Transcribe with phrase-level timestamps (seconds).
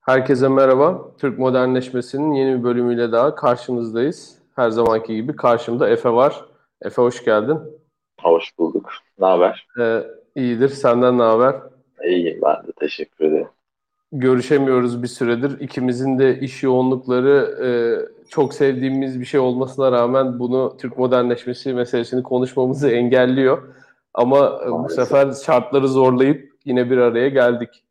[0.00, 1.02] Herkese merhaba.
[1.18, 4.38] Türk Modernleşmesi'nin yeni bir bölümüyle daha karşınızdayız.
[4.56, 6.44] Her zamanki gibi karşımda Efe var.
[6.82, 7.58] Efe hoş geldin.
[8.22, 8.90] Hoş bulduk.
[9.18, 9.66] Ne haber?
[9.80, 10.02] Ee,
[10.34, 10.68] iyidir.
[10.68, 11.56] Senden ne haber?
[12.04, 12.72] İyiyim ben de.
[12.80, 13.48] Teşekkür ederim.
[14.12, 15.60] Görüşemiyoruz bir süredir.
[15.60, 17.68] İkimizin de iş yoğunlukları e,
[18.28, 23.62] çok sevdiğimiz bir şey olmasına rağmen bunu Türk modernleşmesi meselesini konuşmamızı engelliyor.
[24.14, 24.84] Ama Maalesef.
[24.84, 27.84] bu sefer şartları zorlayıp yine bir araya geldik.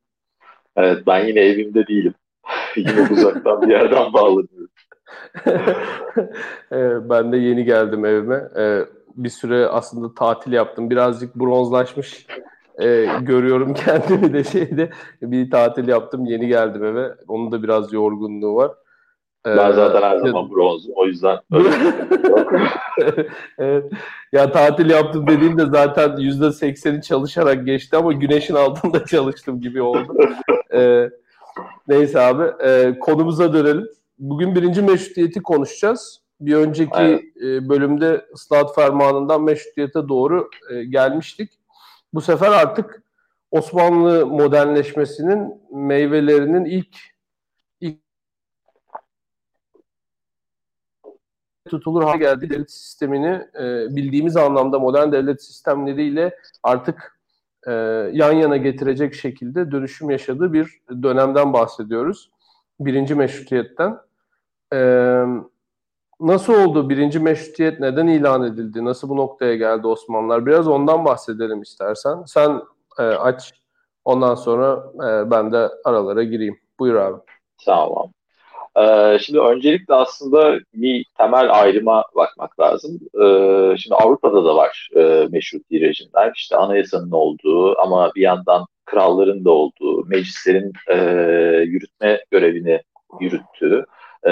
[0.75, 2.13] Evet ben yine evimde değilim.
[2.75, 4.69] yine uzaktan bir yerden bağlanıyorum.
[7.09, 8.43] ben de yeni geldim evime.
[8.57, 10.89] Ee, bir süre aslında tatil yaptım.
[10.89, 12.27] Birazcık bronzlaşmış
[12.79, 14.89] e, görüyorum kendimi de şeyde.
[15.21, 16.25] Bir tatil yaptım.
[16.25, 17.15] Yeni geldim eve.
[17.27, 18.71] Onun da biraz yorgunluğu var.
[19.45, 20.91] Ben zaten her zaman bronzum.
[20.95, 21.37] O yüzden
[23.57, 23.91] evet.
[24.31, 30.17] Ya tatil yaptım dediğimde zaten yüzde sekseni çalışarak geçti ama güneşin altında çalıştım gibi oldu.
[30.73, 31.09] Ee,
[31.87, 32.63] neyse abi.
[32.63, 33.87] E, konumuza dönelim.
[34.19, 36.21] Bugün birinci meşrutiyeti konuşacağız.
[36.41, 41.59] Bir önceki e, bölümde ıslahat fermanından meşrutiyete doğru e, gelmiştik.
[42.13, 43.03] Bu sefer artık
[43.51, 46.97] Osmanlı modernleşmesinin meyvelerinin ilk
[51.69, 52.49] tutulur hale geldi.
[52.49, 57.18] Devlet sistemini e, bildiğimiz anlamda modern devlet sistemleriyle artık
[57.67, 57.71] e,
[58.13, 62.29] yan yana getirecek şekilde dönüşüm yaşadığı bir dönemden bahsediyoruz.
[62.79, 63.97] Birinci meşrutiyetten.
[64.73, 64.79] E,
[66.19, 66.89] nasıl oldu?
[66.89, 68.85] Birinci meşrutiyet neden ilan edildi?
[68.85, 70.45] Nasıl bu noktaya geldi Osmanlılar?
[70.45, 72.23] Biraz ondan bahsedelim istersen.
[72.27, 72.61] Sen
[72.99, 73.53] e, aç,
[74.05, 76.59] ondan sonra e, ben de aralara gireyim.
[76.79, 77.21] Buyur abi.
[77.65, 78.11] Tamam.
[78.79, 82.99] Ee, şimdi öncelikle aslında bir temel ayrıma bakmak lazım.
[83.15, 86.31] Ee, şimdi Avrupa'da da var e, meşruti rejimler.
[86.35, 90.95] İşte anayasanın olduğu ama bir yandan kralların da olduğu, meclislerin e,
[91.65, 92.81] yürütme görevini
[93.19, 93.85] yürüttüğü
[94.27, 94.31] e,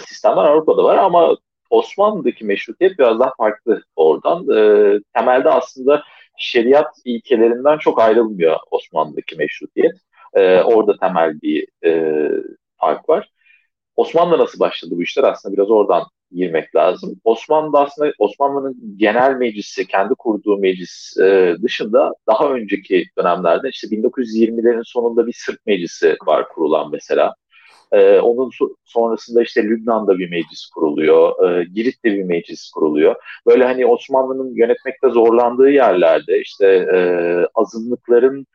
[0.00, 1.36] sistemler Avrupa'da var ama
[1.70, 4.48] Osmanlı'daki meşrutiyet biraz daha farklı oradan.
[4.56, 6.02] E, temelde aslında
[6.38, 9.96] şeriat ilkelerinden çok ayrılmıyor Osmanlı'daki meşrutiyet.
[10.34, 11.66] E, orada temel bir
[12.76, 13.33] fark var.
[13.96, 17.20] Osmanlı nasıl başladı bu işler aslında biraz oradan girmek lazım.
[17.24, 24.82] Osmanlı aslında Osmanlı'nın genel meclisi, kendi kurduğu meclis e, dışında daha önceki dönemlerde işte 1920'lerin
[24.84, 27.34] sonunda bir Sırp meclisi var kurulan mesela.
[27.92, 33.14] E, onun so- sonrasında işte Lübnan'da bir meclis kuruluyor, e, Girit'te bir meclis kuruluyor.
[33.46, 36.98] Böyle hani Osmanlı'nın yönetmekte zorlandığı yerlerde işte e,
[37.54, 38.46] azınlıkların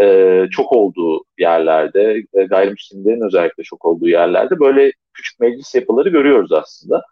[0.00, 6.52] e, çok olduğu yerlerde, e, gayrimüslimlerin özellikle çok olduğu yerlerde böyle küçük meclis yapıları görüyoruz
[6.52, 7.02] aslında.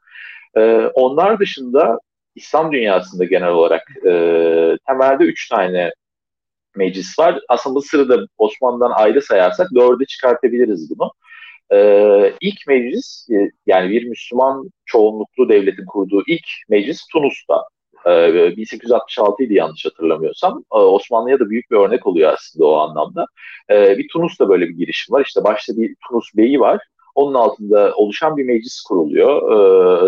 [0.57, 0.61] E,
[0.95, 1.99] onlar dışında
[2.35, 4.13] İslam dünyasında genel olarak e,
[4.87, 5.93] temelde üç tane
[6.77, 7.41] meclis var.
[7.49, 11.13] Aslında Mısır'ı Osmanlı'dan ayrı sayarsak dörde çıkartabiliriz bunu.
[11.73, 17.63] Ee, ilk meclis e, yani bir Müslüman çoğunluklu devletin kurduğu ilk meclis Tunus'ta.
[18.07, 20.65] 1866 ee, idi yanlış hatırlamıyorsam.
[20.75, 23.27] Ee, Osmanlı'ya da büyük bir örnek oluyor aslında o anlamda.
[23.71, 25.25] Ee, bir Tunus'ta böyle bir girişim var.
[25.27, 26.81] İşte başta bir Tunus Bey'i var.
[27.15, 29.41] Onun altında oluşan bir meclis kuruluyor.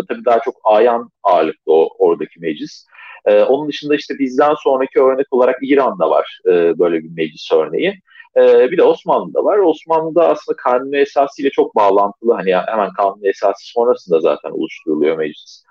[0.07, 2.85] tabii daha çok ayan ağırlıklı oradaki meclis.
[3.25, 8.01] onun dışında işte bizden sonraki örnek olarak İran'da var böyle bir meclis örneği.
[8.37, 9.57] Ee, bir de Osmanlı'da var.
[9.57, 12.33] Osmanlı'da aslında kanuni esası ile çok bağlantılı.
[12.33, 15.63] Hani hemen kanuni esası sonrasında zaten oluşturuluyor meclis.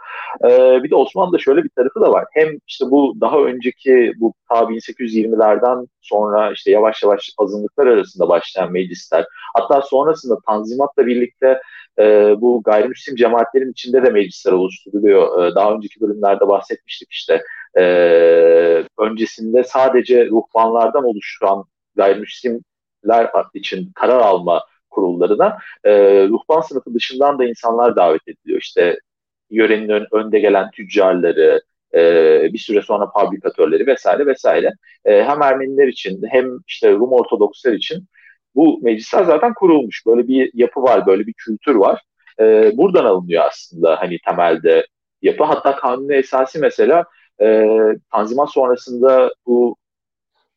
[0.44, 2.24] Ee, bir de Osmanlı'da şöyle bir tarafı da var.
[2.32, 8.72] Hem işte bu daha önceki bu ta 1820'lerden sonra işte yavaş yavaş azınlıklar arasında başlayan
[8.72, 9.26] meclisler.
[9.56, 11.60] Hatta sonrasında Tanzimat'la birlikte
[11.98, 15.44] e, bu gayrimüslim cemaatlerin içinde de meclisler oluşturuluyor.
[15.47, 17.42] E, daha önceki bölümlerde bahsetmiştik işte.
[17.78, 17.84] E,
[18.98, 21.64] öncesinde sadece ruhbanlardan oluşan
[21.97, 25.93] gayrimüslimler için karar alma kurullarına e,
[26.28, 28.60] ruhban sınıfı dışından da insanlar davet ediliyor.
[28.60, 28.99] İşte
[29.50, 31.62] yörenin ön, önde gelen tüccarları,
[31.94, 32.00] e,
[32.53, 34.72] bir süre sonra fabrikatörleri vesaire vesaire.
[35.04, 38.06] E, hem Ermeniler için hem işte Rum Ortodokslar için
[38.54, 40.07] bu meclisler zaten kurulmuş.
[40.07, 42.03] Böyle bir yapı var, böyle bir kültür var.
[42.41, 44.86] E, buradan alınıyor aslında hani temelde
[45.22, 45.45] yapı.
[45.45, 47.04] Hatta kanuni esası mesela
[47.41, 47.66] e,
[48.13, 49.77] Tanzimat sonrasında bu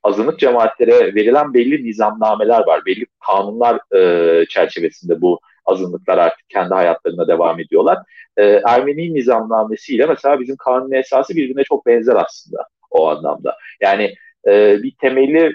[0.07, 2.81] azınlık cemaatlere verilen belli nizamnameler var.
[2.85, 7.97] Belli kanunlar e, çerçevesinde bu azınlıklar artık kendi hayatlarına devam ediyorlar.
[8.37, 13.57] E, Ermeni nizamnamesiyle mesela bizim kanun esası birbirine çok benzer aslında o anlamda.
[13.81, 14.13] Yani
[14.47, 15.53] e, bir temeli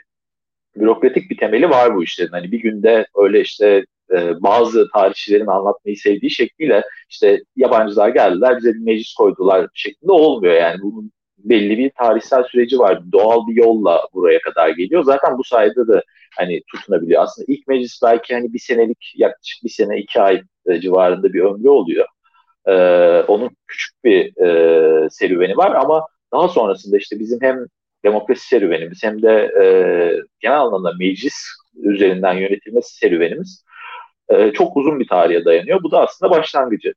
[0.77, 2.31] bürokratik bir temeli var bu işlerin.
[2.33, 8.75] Hani bir günde öyle işte e, bazı tarihçilerin anlatmayı sevdiği şekliyle işte yabancılar geldiler bize
[8.75, 11.13] bir meclis koydular şeklinde olmuyor yani bunun
[11.45, 13.13] belli bir tarihsel süreci var.
[13.13, 15.05] Doğal bir yolla buraya kadar geliyor.
[15.05, 16.03] Zaten bu sayede de
[16.37, 17.23] hani tutunabiliyor.
[17.23, 21.41] Aslında ilk meclis belki hani bir senelik yaklaşık bir sene iki ay e, civarında bir
[21.41, 22.07] ömrü oluyor.
[22.67, 22.75] E,
[23.29, 27.67] onun küçük bir e, serüveni var ama daha sonrasında işte bizim hem
[28.05, 29.65] demokrasi serüvenimiz hem de e,
[30.41, 31.35] genel anlamda meclis
[31.75, 33.65] üzerinden yönetilmesi serüvenimiz
[34.29, 35.83] e, çok uzun bir tarihe dayanıyor.
[35.83, 36.95] Bu da aslında başlangıcı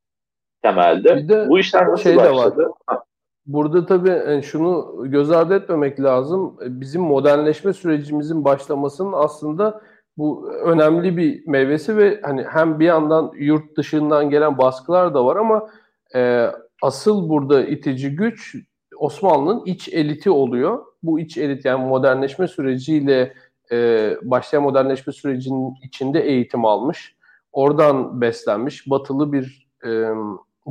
[0.62, 1.16] temelde.
[1.18, 2.60] Bir de Bu işler nasıl şey başladı?
[2.60, 3.00] De var.
[3.46, 6.58] Burada tabii yani şunu göz ardı etmemek lazım.
[6.62, 9.82] Bizim modernleşme sürecimizin başlamasının aslında
[10.18, 15.36] bu önemli bir meyvesi ve hani hem bir yandan yurt dışından gelen baskılar da var
[15.36, 15.70] ama
[16.16, 16.52] e,
[16.82, 18.56] asıl burada itici güç
[18.98, 20.86] Osmanlı'nın iç eliti oluyor.
[21.04, 23.34] Bu iç elit yani modernleşme süreciyle
[23.72, 27.16] e, başlayan modernleşme sürecinin içinde eğitim almış.
[27.52, 30.10] Oradan beslenmiş batılı bir e,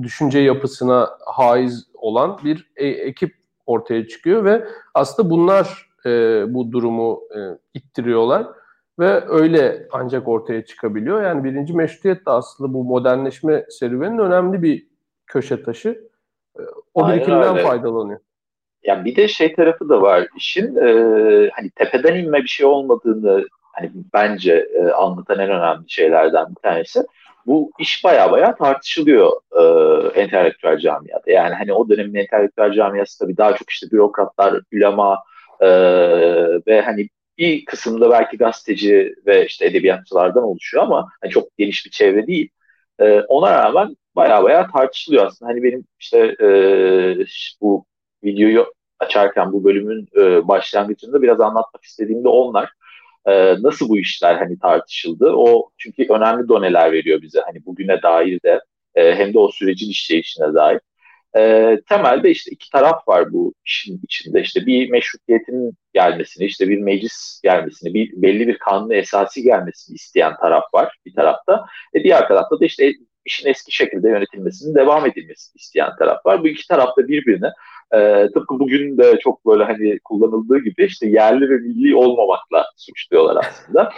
[0.02, 3.34] düşünce yapısına haiz olan bir e, ekip
[3.66, 4.64] ortaya çıkıyor ve
[4.94, 6.10] aslında bunlar e,
[6.54, 7.38] bu durumu e,
[7.74, 8.46] ittiriyorlar
[8.98, 11.22] ve öyle ancak ortaya çıkabiliyor.
[11.22, 14.86] Yani birinci meşrutiyet de aslında bu modernleşme serüvenin önemli bir
[15.26, 16.08] köşe taşı.
[16.58, 16.62] E,
[16.94, 17.62] o Aynen birikimden öyle.
[17.62, 18.20] faydalanıyor.
[18.82, 20.90] Yani bir de şey tarafı da var işin e,
[21.52, 27.04] hani tepeden inme bir şey olmadığını hani bence e, anlatan en önemli şeylerden bir tanesi
[27.46, 29.62] bu iş baya baya tartışılıyor e,
[30.20, 31.30] entelektüel camiada.
[31.30, 35.22] Yani hani o dönemin entelektüel camiası tabii daha çok işte bürokratlar, ulema
[35.60, 35.68] e,
[36.66, 37.08] ve hani
[37.38, 42.48] bir kısımda belki gazeteci ve işte edebiyatçılardan oluşuyor ama hani çok geniş bir çevre değil.
[43.00, 45.50] E, ona rağmen baya baya tartışılıyor aslında.
[45.50, 46.48] Hani benim işte e,
[47.60, 47.86] bu
[48.24, 52.70] videoyu açarken bu bölümün e, başlangıcında biraz anlatmak istediğim de onlar
[53.26, 55.32] e, nasıl bu işler hani tartışıldı.
[55.36, 58.60] O çünkü önemli doneler veriyor bize hani bugüne dair de
[58.94, 60.80] e, hem de o sürecin işleyişine dair.
[61.36, 64.40] E, temelde işte iki taraf var bu işin içinde.
[64.40, 70.36] İşte bir meşrutiyetin gelmesini, işte bir meclis gelmesini, bir belli bir kanunu esası gelmesini isteyen
[70.36, 71.66] taraf var bir tarafta.
[71.94, 72.92] E, diğer tarafta da işte
[73.24, 76.42] işin eski şekilde yönetilmesinin devam edilmesini isteyen taraf var.
[76.42, 77.50] Bu iki taraf da birbirine
[77.94, 83.44] e, tıpkı bugün de çok böyle hani kullanıldığı gibi işte yerli ve milli olmamakla suçluyorlar
[83.44, 83.92] aslında.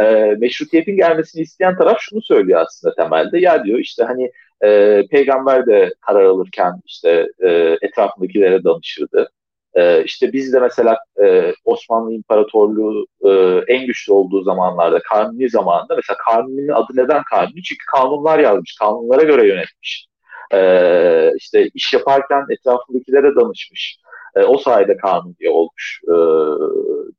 [0.00, 3.38] E, meşrutiyetin gelmesini isteyen taraf şunu söylüyor aslında temelde.
[3.38, 4.30] Ya diyor işte hani
[4.64, 9.30] e, peygamber de karar alırken işte e, etrafındakilere danışırdı.
[9.76, 13.30] E, işte biz de mesela e, Osmanlı İmparatorluğu e,
[13.74, 17.62] en güçlü olduğu zamanlarda, Kanuni zamanında mesela Kanuni'nin adı neden Kanuni?
[17.62, 20.06] Çünkü kanunlar yazmış, kanunlara göre yönetmiş.
[20.52, 23.98] E, işte iş yaparken etrafındakilere danışmış.
[24.36, 26.16] E, o sayede kanun diye olmuş e,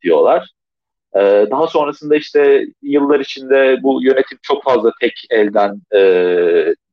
[0.03, 0.49] diyorlar.
[1.15, 1.19] E,
[1.51, 5.99] daha sonrasında işte yıllar içinde bu yönetim çok fazla tek elden e,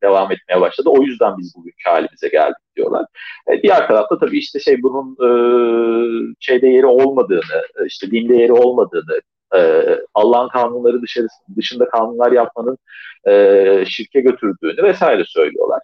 [0.05, 0.89] devam etmeye başladı.
[0.89, 3.07] O yüzden biz bugünkü halimize geldik diyorlar.
[3.49, 5.29] E, diğer tarafta tabii işte şey bunun e,
[6.41, 9.21] şeyde yeri olmadığını, işte dinde yeri olmadığını,
[9.57, 9.61] e,
[10.15, 11.03] Allah'ın kanunları
[11.57, 12.79] dışında kanunlar yapmanın
[13.29, 15.81] e, şirke götürdüğünü vesaire söylüyorlar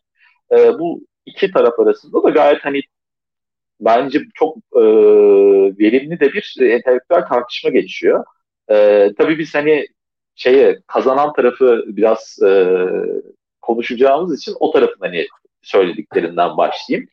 [0.53, 2.81] e, bu iki taraf arasında da gayet hani
[3.81, 4.81] bence çok e,
[5.79, 8.25] verimli de bir entelektüel tartışma geçiyor.
[8.71, 9.87] E, tabii biz hani
[10.35, 12.79] şeye kazanan tarafı biraz e,
[13.63, 15.27] konuşacağımız için o tarafın hani
[15.63, 17.09] söylediklerinden başlayayım.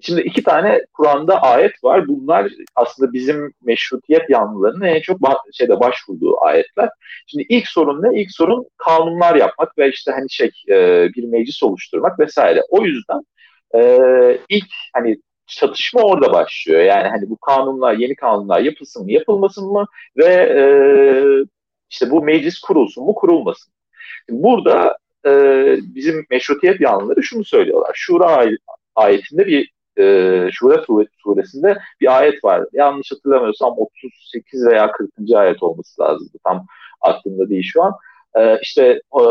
[0.00, 2.08] Şimdi iki tane Kur'an'da ayet var.
[2.08, 5.18] Bunlar aslında bizim meşrutiyet yanlılarının en çok
[5.52, 6.88] şeyde başvurduğu ayetler.
[7.26, 8.20] Şimdi ilk sorun ne?
[8.20, 12.60] İlk sorun kanunlar yapmak ve işte hani şey e, bir meclis oluşturmak vesaire.
[12.68, 13.20] O yüzden
[13.74, 13.80] e,
[14.48, 15.16] ilk hani
[15.46, 16.80] çatışma orada başlıyor.
[16.82, 20.62] Yani hani bu kanunlar, yeni kanunlar yapılsın mı, yapılmasın mı ve e,
[21.90, 23.72] işte bu meclis kurulsun mu, kurulmasın.
[24.30, 24.96] Burada
[25.26, 25.30] e,
[25.94, 27.90] bizim meşrutiyet yanlıları şunu söylüyorlar.
[27.94, 28.46] Şura
[28.94, 30.84] ayetinde bir e, Şura
[31.22, 32.66] suresinde bir ayet var.
[32.72, 35.10] Yanlış hatırlamıyorsam 38 veya 40.
[35.34, 36.28] ayet olması lazım.
[36.44, 36.66] Tam
[37.00, 37.92] aklımda değil şu an.
[38.36, 38.84] E, işte
[39.20, 39.22] e,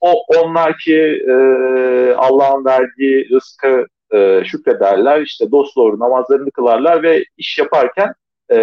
[0.00, 1.32] o onlar ki e,
[2.16, 5.20] Allah'ın verdiği rızkı e, şükrederler.
[5.20, 8.14] İşte dost doğru namazlarını kılarlar ve iş yaparken
[8.50, 8.56] e,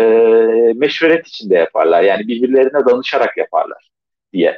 [0.75, 2.03] meşveret içinde yaparlar.
[2.03, 3.89] Yani birbirlerine danışarak yaparlar
[4.33, 4.57] diye.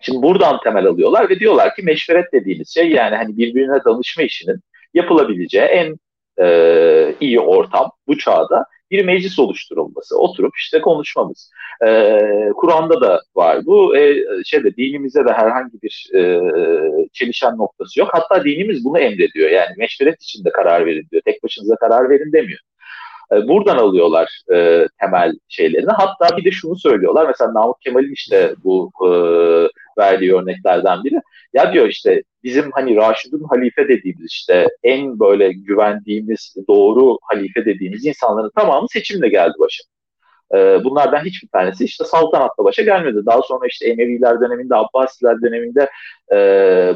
[0.00, 4.60] Şimdi buradan temel alıyorlar ve diyorlar ki meşveret dediğimiz şey yani hani birbirine danışma işinin
[4.94, 5.96] yapılabileceği en
[6.42, 11.50] e, iyi ortam bu çağda bir meclis oluşturulması, oturup işte konuşmamız.
[11.86, 12.20] E,
[12.56, 13.96] Kur'an'da da var bu.
[13.96, 16.40] E, şeyde dinimize de herhangi bir e,
[17.12, 18.08] çelişen noktası yok.
[18.12, 19.50] Hatta dinimiz bunu emrediyor.
[19.50, 21.22] Yani meşveret içinde karar verin diyor.
[21.24, 22.60] Tek başınıza karar verin demiyor.
[23.32, 25.90] E, buradan alıyorlar e, temel şeylerini.
[25.90, 27.26] Hatta bir de şunu söylüyorlar.
[27.26, 29.10] Mesela Namık Kemal'in işte bu e,
[29.98, 31.20] verdiği örneklerden biri.
[31.52, 38.06] ya diyor işte bizim hani Raşidun halife dediğimiz işte en böyle güvendiğimiz doğru halife dediğimiz
[38.06, 39.84] insanların tamamı seçimle geldi başa.
[40.54, 43.26] E, bunlardan hiçbir tanesi işte saltanatla başa gelmedi.
[43.26, 45.90] Daha sonra işte Emeviler döneminde, Abbasiler döneminde
[46.32, 46.36] e,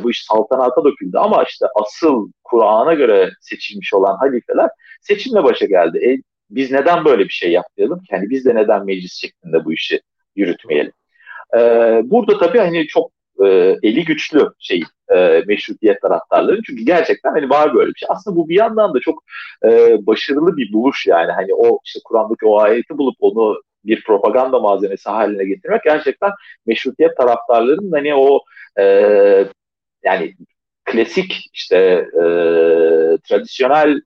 [0.02, 1.18] bu iş saltanata döküldü.
[1.18, 5.98] Ama işte asıl Kur'an'a göre seçilmiş olan halifeler seçimle başa geldi.
[5.98, 8.06] E, biz neden böyle bir şey yapmayalım ki?
[8.14, 10.00] Yani biz de neden meclis şeklinde bu işi
[10.36, 10.92] yürütmeyelim?
[11.56, 11.60] E,
[12.04, 13.10] burada tabii hani çok
[13.44, 14.82] e, eli güçlü şey
[15.14, 16.62] e, meşrutiyet taraftarları.
[16.62, 18.08] Çünkü gerçekten hani var böyle bir şey.
[18.12, 19.22] Aslında bu bir yandan da çok
[19.64, 21.32] e, başarılı bir buluş yani.
[21.32, 26.30] Hani o işte Kur'an'daki o ayeti bulup onu bir propaganda malzemesi haline getirmek gerçekten
[26.66, 28.40] meşrutiyet taraftarlarının hani o
[28.78, 28.84] e,
[30.04, 30.34] yani
[30.84, 31.76] klasik işte
[32.14, 32.22] e,
[33.28, 34.00] tradisyonel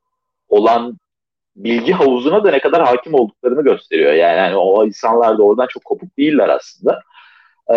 [0.48, 0.98] olan
[1.56, 4.12] bilgi havuzuna da ne kadar hakim olduklarını gösteriyor.
[4.12, 7.00] Yani, yani o insanlar da oradan çok kopuk değiller aslında.
[7.72, 7.76] E,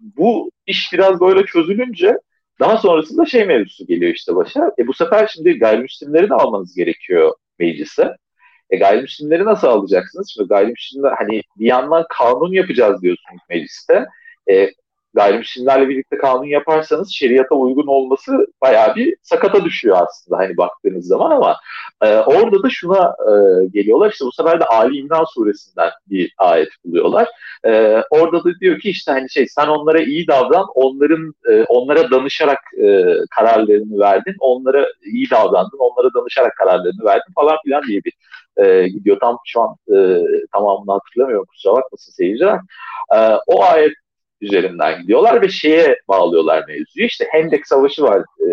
[0.00, 2.18] bu iş biraz böyle çözülünce
[2.60, 4.72] daha sonrasında şey mevzusu geliyor işte başa.
[4.78, 8.16] E bu sefer şimdi gayrimüslimleri de almanız gerekiyor meclise.
[8.70, 10.30] E gayrimüslimleri nasıl alacaksınız?
[10.34, 14.06] Şimdi gayrimüslimler hani bir yandan kanun yapacağız diyorsunuz mecliste.
[14.50, 14.70] E,
[15.14, 21.30] gayrimüslimlerle birlikte kanun yaparsanız şeriata uygun olması bayağı bir sakata düşüyor aslında hani baktığınız zaman
[21.30, 21.56] ama
[22.02, 23.32] e, orada da şuna e,
[23.66, 27.28] geliyorlar işte bu sefer de Ali İmran suresinden bir ayet buluyorlar.
[27.64, 32.10] E, orada da diyor ki işte hani şey sen onlara iyi davran onların e, onlara
[32.10, 38.12] danışarak e, kararlarını verdin onlara iyi davrandın onlara danışarak kararlarını verdin falan filan diye bir
[38.56, 39.20] e, gidiyor.
[39.20, 39.96] Tam şu an e,
[40.52, 42.60] tamamını hatırlamıyorum kusura bakmasın seyirciler.
[43.14, 43.92] E, o ayet
[44.42, 47.06] üzerinden gidiyorlar ve şeye bağlıyorlar mevzuyu.
[47.06, 48.46] İşte Hendek Savaşı var e,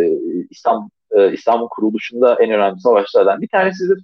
[0.50, 4.03] İslam e, İslam'ın kuruluşunda en önemli savaşlardan bir tanesidir.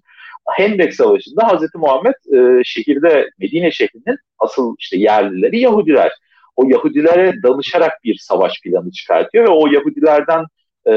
[0.53, 6.11] Hendek Savaşı'nda Hazreti Muhammed e, şehirde Medine şehrinin asıl işte yerlileri Yahudiler.
[6.55, 10.45] O Yahudilere danışarak bir savaş planı çıkartıyor ve o Yahudilerden
[10.85, 10.93] e,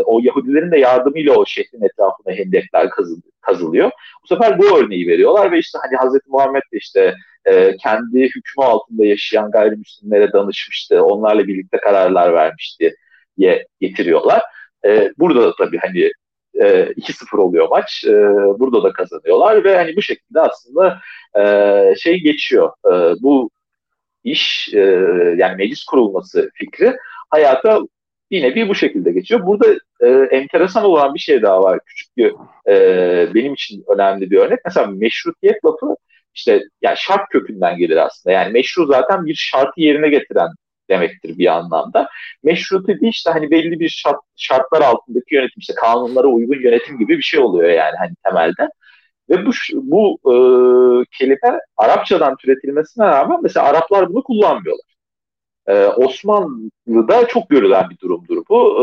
[0.00, 2.90] o Yahudilerin de yardımıyla o şehrin etrafına hendekler
[3.40, 3.90] kazılıyor.
[4.22, 8.64] Bu sefer bu örneği veriyorlar ve işte hani Hazreti Muhammed de işte e, kendi hükmü
[8.64, 12.94] altında yaşayan gayrimüslimlere danışmıştı, onlarla birlikte kararlar vermişti
[13.38, 14.42] diye getiriyorlar.
[14.84, 16.10] E, burada da tabii hani
[16.54, 18.04] e, 2-0 oluyor maç.
[18.04, 18.12] E,
[18.58, 21.00] burada da kazanıyorlar ve hani bu şekilde aslında
[21.38, 22.72] e, şey geçiyor.
[22.86, 23.50] E, bu
[24.24, 24.80] iş e,
[25.36, 26.96] yani meclis kurulması fikri
[27.30, 27.80] hayata
[28.30, 29.46] yine bir bu şekilde geçiyor.
[29.46, 29.66] Burada
[30.00, 31.78] e, enteresan olan bir şey daha var.
[31.86, 32.34] Küçük bir
[32.68, 34.58] e, benim için önemli bir örnek.
[34.64, 35.96] Mesela meşrutiyet lafı
[36.34, 38.34] işte yani şart kökünden gelir aslında.
[38.34, 40.48] Yani meşru zaten bir şartı yerine getiren
[40.90, 42.08] demektir bir anlamda.
[42.42, 47.18] Meşru dediği işte hani belli bir şart, şartlar altındaki yönetim işte kanunlara uygun yönetim gibi
[47.18, 48.68] bir şey oluyor yani hani temelde.
[49.30, 50.34] Ve bu bu e,
[51.18, 54.92] kelime Arapçadan türetilmesine rağmen mesela Araplar bunu kullanmıyorlar.
[55.66, 58.78] Ee, Osmanlı'da çok görülen bir durumdur bu.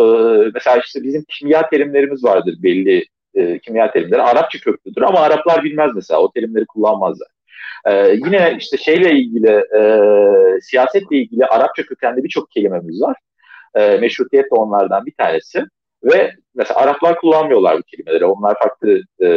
[0.46, 4.22] Ee, mesela işte bizim kimya terimlerimiz vardır belli e, kimya terimleri.
[4.22, 7.27] Arapça köklüdür ama Araplar bilmez mesela o terimleri kullanmazlar.
[7.86, 9.81] Ee, yine işte şeyle ilgili e,
[10.62, 13.17] siyasetle ilgili Arapça kökenli birçok kelimemiz var.
[13.75, 15.63] E, meşrutiyet de onlardan bir tanesi.
[16.03, 18.25] Ve mesela Araplar kullanmıyorlar bu kelimeleri.
[18.25, 19.27] Onlar farklı e,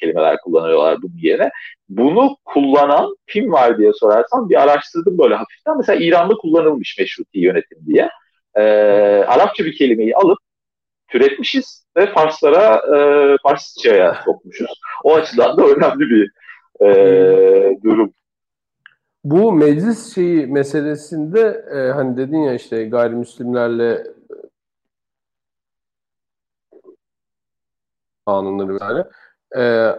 [0.00, 1.50] kelimeler kullanıyorlar bunun yerine.
[1.88, 5.76] Bunu kullanan kim var diye sorarsan bir araştırdım böyle hafiften.
[5.76, 8.08] Mesela İran'da kullanılmış meşruti yönetim diye.
[8.54, 8.62] E,
[9.26, 10.38] Arapça bir kelimeyi alıp
[11.08, 12.98] türetmişiz ve Farslara e,
[13.42, 14.80] Farsçaya sokmuşuz.
[15.04, 16.30] O açıdan da önemli bir
[16.80, 18.12] e, durum.
[19.24, 24.06] Bu meclis şeyi meselesinde e, hani dedin ya işte gayrimüslimlerle
[28.26, 29.04] kanunları yani.
[29.56, 29.94] E,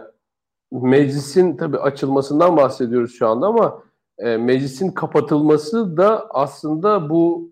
[0.72, 3.82] meclisin tabii açılmasından bahsediyoruz şu anda ama
[4.18, 7.50] e, meclisin kapatılması da aslında bu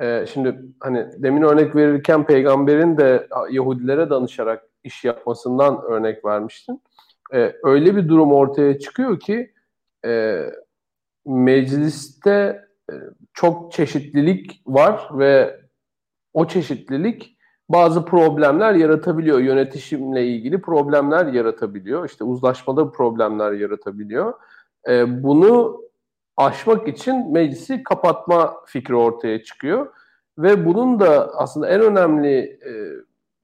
[0.00, 6.82] e, şimdi hani demin örnek verirken peygamberin de Yahudilere danışarak iş yapmasından örnek vermiştin.
[7.34, 9.52] E, öyle bir durum ortaya çıkıyor ki
[10.04, 10.42] e,
[11.26, 12.94] mecliste e,
[13.34, 15.60] çok çeşitlilik var ve
[16.34, 19.38] o çeşitlilik bazı problemler yaratabiliyor.
[19.38, 22.08] Yönetişimle ilgili problemler yaratabiliyor.
[22.08, 24.34] İşte uzlaşmada problemler yaratabiliyor.
[24.88, 25.82] E, bunu
[26.36, 29.86] aşmak için meclisi kapatma fikri ortaya çıkıyor.
[30.38, 32.70] Ve bunun da aslında en önemli e,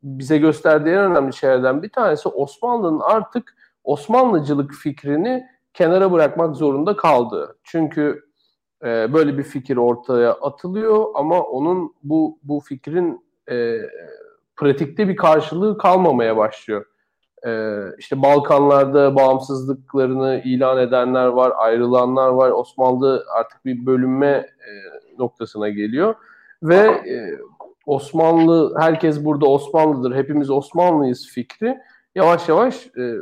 [0.03, 3.58] bize gösterdiği en önemli şeylerden bir tanesi Osmanlı'nın artık
[3.89, 7.57] Osmanlıcılık fikrini kenara bırakmak zorunda kaldı.
[7.65, 8.25] Çünkü
[8.85, 13.79] e, böyle bir fikir ortaya atılıyor ama onun bu bu fikrin e,
[14.57, 16.85] pratikte bir karşılığı kalmamaya başlıyor.
[17.47, 22.51] E, işte Balkanlarda bağımsızlıklarını ilan edenler var, ayrılanlar var.
[22.51, 24.71] Osmanlı artık bir bölünme e,
[25.19, 26.15] noktasına geliyor
[26.63, 27.39] ve e,
[27.87, 31.79] Osmanlı herkes burada Osmanlıdır, hepimiz Osmanlıyız fikri
[32.15, 33.15] yavaş yavaş e,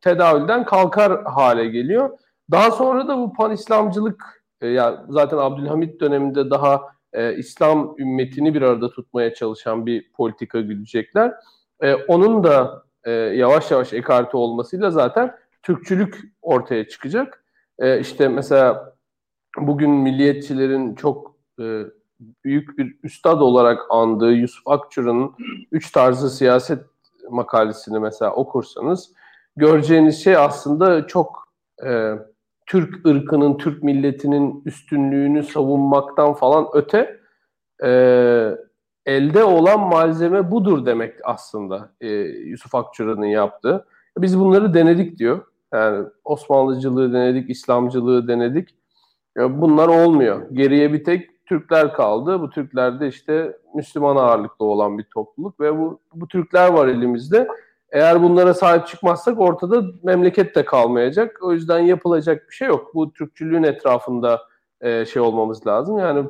[0.00, 2.18] tedavülden kalkar hale geliyor.
[2.50, 8.54] Daha sonra da bu pan İslamcılık e, yani zaten Abdülhamit döneminde daha e, İslam ümmetini
[8.54, 11.34] bir arada tutmaya çalışan bir politika güdecekler.
[11.82, 17.44] E, onun da e, yavaş yavaş ekarte olmasıyla zaten Türkçülük ortaya çıkacak.
[17.78, 18.94] E, işte mesela
[19.58, 21.82] bugün milliyetçilerin çok e,
[22.44, 25.34] büyük bir üstad olarak andığı Yusuf Akçur'un
[25.72, 26.84] üç tarzı siyaset
[27.30, 29.12] makalesini mesela okursanız
[29.56, 31.48] göreceğiniz şey aslında çok
[31.86, 32.12] e,
[32.66, 37.20] Türk ırkının, Türk milletinin üstünlüğünü savunmaktan falan öte
[37.84, 37.90] e,
[39.06, 43.86] elde olan malzeme budur demek aslında e, Yusuf Akçura'nın yaptığı.
[44.18, 45.44] Biz bunları denedik diyor.
[45.72, 48.68] Yani Osmanlıcılığı denedik, İslamcılığı denedik.
[49.36, 50.50] Ya bunlar olmuyor.
[50.52, 52.40] Geriye bir tek Türkler kaldı.
[52.40, 57.48] Bu Türkler de işte Müslüman ağırlıklı olan bir topluluk ve bu, bu Türkler var elimizde.
[57.90, 61.38] Eğer bunlara sahip çıkmazsak ortada memleket de kalmayacak.
[61.42, 62.94] O yüzden yapılacak bir şey yok.
[62.94, 64.42] Bu Türkçülüğün etrafında
[64.80, 65.98] e, şey olmamız lazım.
[65.98, 66.28] Yani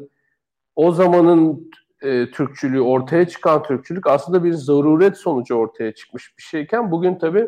[0.77, 1.71] o zamanın
[2.03, 7.47] e, Türkçülüğü, ortaya çıkan Türkçülük aslında bir zaruret sonucu ortaya çıkmış bir şeyken bugün tabii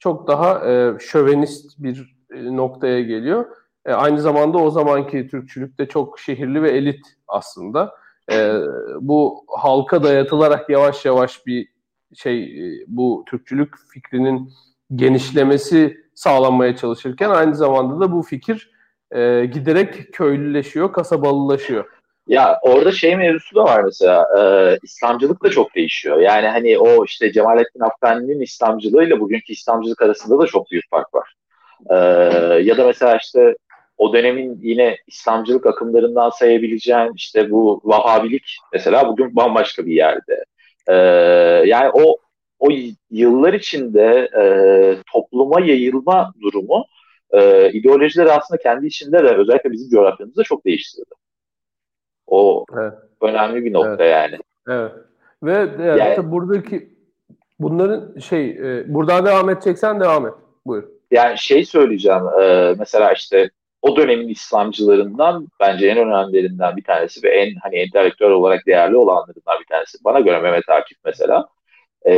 [0.00, 3.46] çok daha e, şövenist bir e, noktaya geliyor.
[3.86, 7.94] E, aynı zamanda o zamanki Türkçülük de çok şehirli ve elit aslında.
[8.32, 8.52] E,
[9.00, 11.68] bu halka dayatılarak yavaş yavaş bir
[12.14, 14.52] şey e, bu Türkçülük fikrinin
[14.94, 18.70] genişlemesi sağlanmaya çalışırken aynı zamanda da bu fikir
[19.10, 21.84] e, giderek köylüleşiyor, kasabalılaşıyor.
[22.26, 24.42] Ya orada şey mevzusu da var mesela e,
[24.82, 26.18] İslamcılık da çok değişiyor.
[26.20, 31.34] Yani hani o işte Cemalettin Afgani'nin İslamcılığıyla bugünkü İslamcılık arasında da çok büyük fark var.
[31.90, 31.94] E,
[32.62, 33.56] ya da mesela işte
[33.98, 40.44] o dönemin yine İslamcılık akımlarından sayabileceğin işte bu Vahabilik mesela bugün bambaşka bir yerde.
[40.88, 40.94] E,
[41.66, 42.16] yani o
[42.58, 42.68] o
[43.10, 44.42] yıllar içinde e,
[45.12, 46.84] topluma yayılma durumu
[47.30, 51.10] e, ideolojileri aslında kendi içinde de özellikle bizim coğrafyamızda çok değiştirdi.
[52.26, 52.92] O evet.
[53.22, 54.12] önemli bir nokta evet.
[54.12, 54.38] yani.
[54.68, 54.92] Evet.
[55.42, 55.52] Ve
[55.86, 56.88] yani, yani buradaki
[57.58, 60.34] bunların şey e, buradan devam edeceksen devam et.
[60.66, 60.84] Buyur.
[61.10, 62.22] Yani şey söyleyeceğim.
[62.40, 63.50] E, mesela işte
[63.88, 69.60] o dönemin İslamcılarından bence en önemlilerinden bir tanesi ve en hani entelektüel olarak değerli olanlarından
[69.60, 69.98] bir tanesi.
[70.04, 71.48] Bana göre Mehmet Akif mesela.
[72.08, 72.12] E,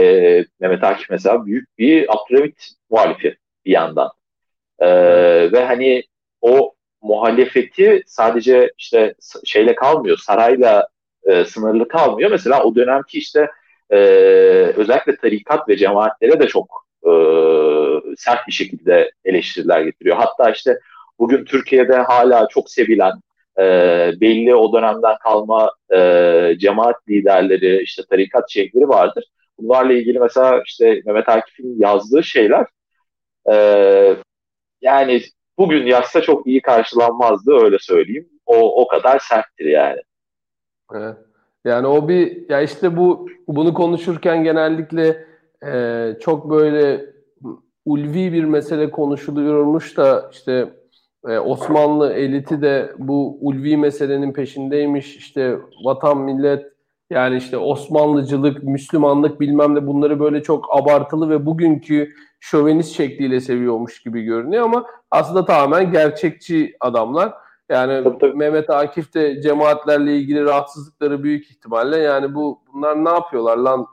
[0.60, 4.10] Mehmet Akif mesela büyük bir Abdülhamit muhalifi bir yandan.
[4.78, 4.88] E,
[5.52, 6.02] ve hani
[6.40, 10.88] o muhalefeti sadece işte şeyle kalmıyor, sarayla
[11.24, 12.30] e, sınırlı kalmıyor.
[12.30, 13.50] Mesela o dönemki işte
[13.90, 13.96] e,
[14.76, 17.10] özellikle tarikat ve cemaatlere de çok e,
[18.16, 20.16] sert bir şekilde eleştiriler getiriyor.
[20.16, 20.80] Hatta işte
[21.20, 23.12] bugün Türkiye'de hala çok sevilen
[23.58, 23.64] e,
[24.20, 29.24] belli o dönemden kalma e, cemaat liderleri, işte tarikat şeyhleri vardır.
[29.58, 32.66] Bunlarla ilgili mesela işte Mehmet Akif'in yazdığı şeyler
[33.50, 34.16] e,
[34.80, 35.22] yani
[35.58, 38.28] bugün yazsa çok iyi karşılanmazdı öyle söyleyeyim.
[38.46, 40.00] O o kadar serttir yani.
[41.64, 45.26] Yani o bir ya işte bu bunu konuşurken genellikle
[45.66, 47.06] e, çok böyle
[47.84, 50.68] ulvi bir mesele konuşuluyormuş da işte
[51.28, 55.16] e, Osmanlı eliti de bu ulvi meselenin peşindeymiş.
[55.16, 56.66] İşte vatan millet
[57.10, 64.02] yani işte Osmanlıcılık, Müslümanlık bilmem ne bunları böyle çok abartılı ve bugünkü şövenist şekliyle seviyormuş
[64.02, 67.32] gibi görünüyor ama aslında tamamen gerçekçi adamlar.
[67.68, 68.36] Yani tabii, tabii.
[68.36, 73.86] Mehmet Akif de cemaatlerle ilgili rahatsızlıkları büyük ihtimalle yani bu bunlar ne yapıyorlar lan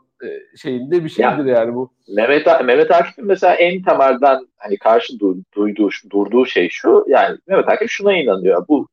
[0.62, 1.94] şeyinde bir şeydir ya, yani bu.
[2.16, 7.70] Mehmet Mehmet Akif'in mesela en temelden hani karşı du, duyduğu durduğu şey şu yani Mehmet
[7.70, 8.68] Akif şuna inanıyor.
[8.68, 8.88] Bu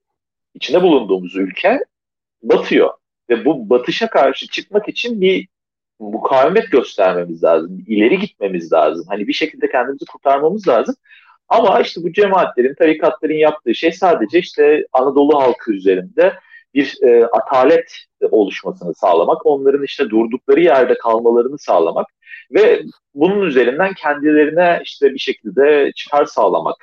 [0.54, 1.84] içinde bulunduğumuz ülke
[2.42, 2.90] batıyor
[3.30, 5.48] ve bu batışa karşı çıkmak için bir
[5.98, 7.84] mukavemet göstermemiz lazım.
[7.86, 9.04] ileri gitmemiz lazım.
[9.08, 10.94] Hani bir şekilde kendimizi kurtarmamız lazım.
[11.48, 16.32] Ama işte bu cemaatlerin, tarikatların yaptığı şey sadece işte Anadolu halkı üzerinde
[16.74, 17.96] bir e, atalet
[18.30, 22.06] oluşmasını sağlamak, onların işte durdukları yerde kalmalarını sağlamak
[22.50, 22.82] ve
[23.14, 26.76] bunun üzerinden kendilerine işte bir şekilde çıkar sağlamak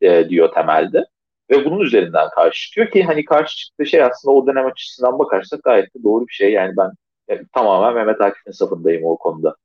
[0.00, 1.04] e, diyor temelde.
[1.50, 5.62] Ve bunun üzerinden karşı çıkıyor ki hani karşı çıktığı şey aslında o dönem açısından bakarsak
[5.62, 6.52] gayet de doğru bir şey.
[6.52, 6.90] Yani ben
[7.28, 9.56] yani, tamamen Mehmet Akif'in safındayım o konuda.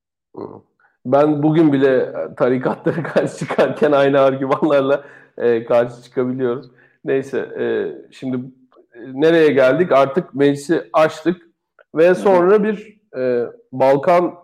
[1.05, 5.03] Ben bugün bile tarikatlara karşı çıkarken aynı argümanlarla
[5.37, 6.71] e, karşı çıkabiliyoruz.
[7.05, 7.65] Neyse e,
[8.11, 8.58] şimdi e,
[8.95, 9.91] nereye geldik?
[9.91, 11.41] Artık meclisi açtık
[11.95, 14.35] ve sonra bir e, Balkan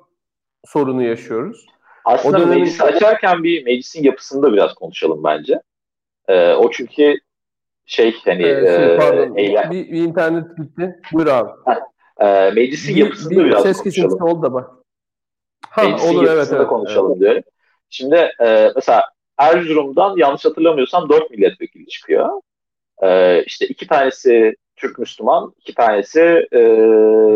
[0.66, 1.66] sorunu yaşıyoruz.
[2.06, 2.60] Aslında o dönemin...
[2.60, 5.62] meclisi açarken bir meclisin yapısını da biraz konuşalım bence.
[6.28, 7.16] E, o çünkü
[7.86, 11.00] şey hani ee, şey, pardon, e, bir, bir internet gitti.
[11.14, 11.52] Buyur abi.
[12.20, 14.22] E, meclisin bir, yapısında bir, biraz ses konuşalım.
[14.22, 14.70] oldu da bak.
[15.70, 17.22] Ha, meclisin olur, evet, evet, konuşalım evet.
[17.22, 17.44] diyorum.
[17.90, 19.04] Şimdi e, mesela
[19.38, 22.42] Erzurum'dan yanlış hatırlamıyorsam dört milletvekili çıkıyor.
[23.04, 26.60] E, işte iki tanesi Türk Müslüman, iki tanesi e,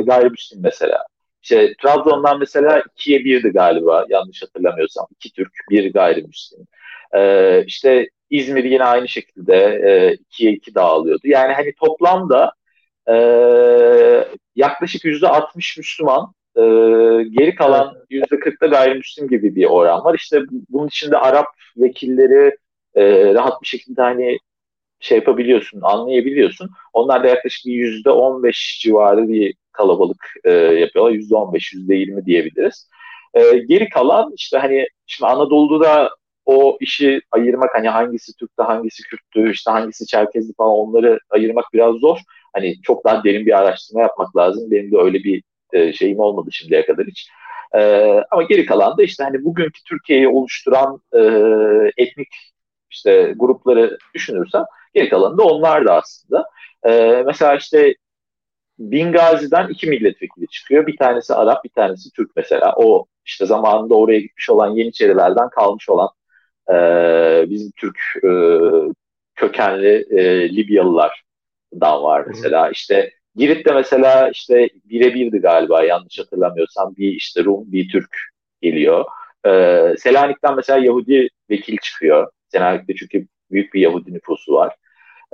[0.06, 1.06] gayrimüslim mesela.
[1.44, 5.08] İşte Trabzon'dan mesela ikiye birdi galiba yanlış hatırlamıyorsam.
[5.16, 6.68] İki Türk, bir gayrimüslim.
[7.16, 11.22] E, işte İzmir yine aynı şekilde e, ikiye iki dağılıyordu.
[11.24, 12.54] Yani hani toplamda
[13.10, 13.14] e,
[14.56, 16.62] yaklaşık yüzde 60 Müslüman, e,
[17.24, 20.16] geri kalan yüzde 40'da gayrimüslim gibi bir oran var.
[20.16, 22.58] İşte bunun içinde Arap vekilleri
[22.96, 24.38] e, rahat bir şekilde hani
[25.00, 26.70] şey yapabiliyorsun, anlayabiliyorsun.
[26.94, 31.12] Onlar da yaklaşık yüzde 15 civarı bir kalabalık e, yapıyorlar.
[31.12, 32.90] Yüzde 15, yüzde 20 diyebiliriz.
[33.34, 36.10] E, geri kalan işte hani şimdi Anadolu'da
[36.46, 41.96] o işi ayırmak hani hangisi Türk'tü, hangisi Kürt'tü, işte hangisi Çerkezli falan onları ayırmak biraz
[41.96, 42.18] zor.
[42.54, 44.72] Hani çok daha derin bir araştırma yapmak lazım.
[44.72, 47.30] Benim de öyle bir e, şeyim olmadı şimdiye kadar hiç.
[47.76, 47.80] E,
[48.32, 51.22] ama geri kalan da işte hani bugünkü Türkiye'yi oluşturan e,
[51.98, 52.28] etnik
[52.92, 56.46] işte grupları düşünürsem geri kalanı da onlar da aslında.
[56.86, 57.96] E, mesela işte
[58.80, 60.88] Bingazi'den iki milletvekili çıkıyor.
[60.88, 62.74] Bir tanesi Arap, bir tanesi Türk mesela.
[62.78, 66.10] O işte zamanında oraya gitmiş olan Yeniçerilerden kalmış olan
[66.70, 66.76] e,
[67.50, 68.30] bizim Türk e,
[69.36, 72.68] kökenli e, Libyalılardan var mesela.
[72.68, 72.72] Hı.
[72.72, 78.18] İşte Girit'te mesela işte birebirdi galiba yanlış hatırlamıyorsam bir işte Rum bir Türk
[78.62, 79.06] geliyor.
[79.46, 82.32] Ee, Selanik'ten mesela Yahudi vekil çıkıyor.
[82.48, 84.76] Selanik'te çünkü büyük bir Yahudi nüfusu var.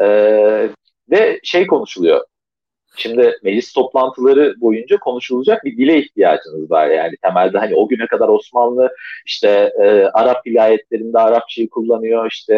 [0.01, 0.69] Ee,
[1.11, 2.25] ve şey konuşuluyor.
[2.97, 6.87] Şimdi meclis toplantıları boyunca konuşulacak bir dile ihtiyacınız var.
[6.87, 8.89] Yani temelde hani o güne kadar Osmanlı
[9.25, 12.27] işte e, Arap vilayetlerinde Arapçayı kullanıyor.
[12.31, 12.55] İşte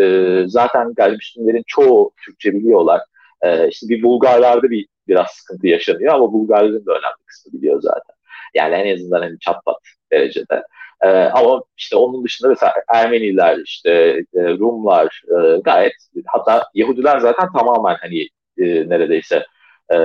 [0.00, 3.00] e, zaten gayrimüslimlerin çoğu Türkçe biliyorlar.
[3.42, 8.16] E, işte bir Bulgarlarda bir biraz sıkıntı yaşanıyor ama Bulgarların da önemli kısmı biliyor zaten.
[8.54, 9.76] Yani en azından hani çat pat
[10.12, 10.62] derecede.
[11.02, 13.90] E, ama işte onun dışında mesela Ermeniler, işte
[14.34, 15.92] e, Rumlar e, gayet
[16.26, 18.20] hatta Yahudiler zaten tamamen hani
[18.58, 19.46] e, neredeyse
[19.94, 19.96] e,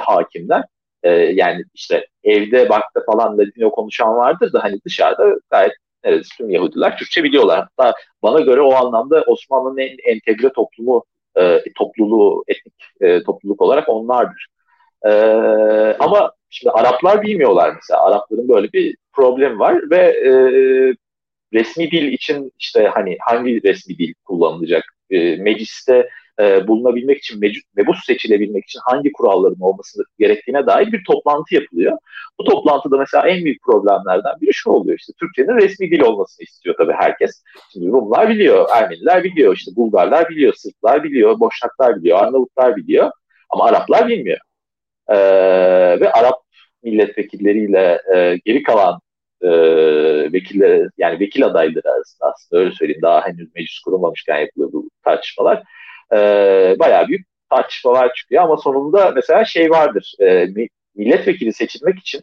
[0.00, 0.62] hakimler.
[1.02, 5.72] E, yani işte evde bakta falan Ladino konuşan vardır da hani dışarıda gayet
[6.04, 7.66] neredeyse tüm Yahudiler Türkçe biliyorlar.
[7.76, 11.04] Hatta bana göre o anlamda Osmanlı'nın en entegre toplumu
[11.36, 14.46] e, topluluğu, etnik e, topluluk olarak onlardır.
[15.06, 15.10] E,
[15.98, 18.04] ama şimdi Araplar bilmiyorlar mesela.
[18.04, 20.32] Arapların böyle bir problemi var ve e,
[21.52, 24.84] resmi dil için işte hani hangi resmi dil kullanılacak?
[25.10, 26.08] E, mecliste
[26.40, 27.40] e, bulunabilmek için,
[27.76, 31.98] mebus seçilebilmek için hangi kuralların olması gerektiğine dair bir toplantı yapılıyor.
[32.38, 36.74] Bu toplantıda mesela en büyük problemlerden biri şu oluyor işte Türkçenin resmi dil olmasını istiyor
[36.78, 37.42] tabii herkes.
[37.72, 43.10] Şimdi Rumlar biliyor, Ermeniler biliyor, işte Bulgarlar biliyor, Sırplar biliyor, Boşnaklar biliyor, Arnavutlar biliyor
[43.50, 44.38] ama Araplar bilmiyor.
[45.10, 45.16] E,
[46.00, 46.42] ve Arap
[46.82, 49.00] milletvekilleriyle e, geri kalan
[49.42, 49.48] e,
[50.32, 55.62] vekiller yani vekil adayları arasında aslında öyle söyleyeyim daha henüz meclis kurulmamışken yapılıyor bu tartışmalar
[56.12, 56.16] e,
[56.78, 60.46] bayağı büyük tartışmalar çıkıyor ama sonunda mesela şey vardır e,
[60.94, 62.22] milletvekili seçilmek için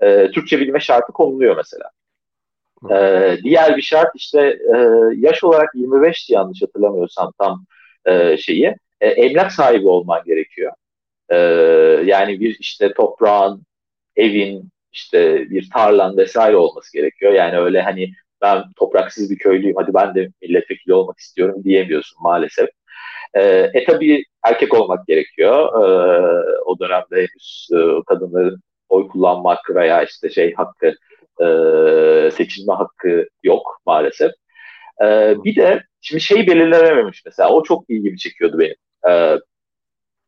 [0.00, 1.90] e, Türkçe bilme şartı konuluyor mesela.
[2.90, 4.40] E, diğer bir şart işte
[4.74, 4.78] e,
[5.16, 7.64] yaş olarak 25 yanlış hatırlamıyorsam tam
[8.06, 10.72] e, şeyi e, emlak sahibi olman gerekiyor.
[11.30, 11.36] E,
[12.04, 13.62] yani bir işte toprağın,
[14.16, 17.32] evin, işte bir tarlan vesaire olması gerekiyor.
[17.32, 18.12] Yani öyle hani
[18.42, 22.68] ben topraksız bir köylüyüm hadi ben de milletvekili olmak istiyorum diyemiyorsun maalesef.
[23.34, 23.42] E,
[23.74, 25.66] e tabii erkek olmak gerekiyor.
[25.66, 30.94] E, o dönemde henüz e, kadınların oy kullanma hakkı veya işte şey hakkı
[31.40, 34.32] e, seçilme hakkı yok maalesef.
[35.02, 38.76] E, bir de şimdi şey belirlenememiş mesela o çok ilgimi çekiyordu benim.
[39.08, 39.38] E,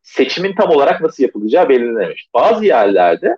[0.03, 2.29] seçimin tam olarak nasıl yapılacağı belirlenememiş.
[2.33, 3.35] Bazı yerlerde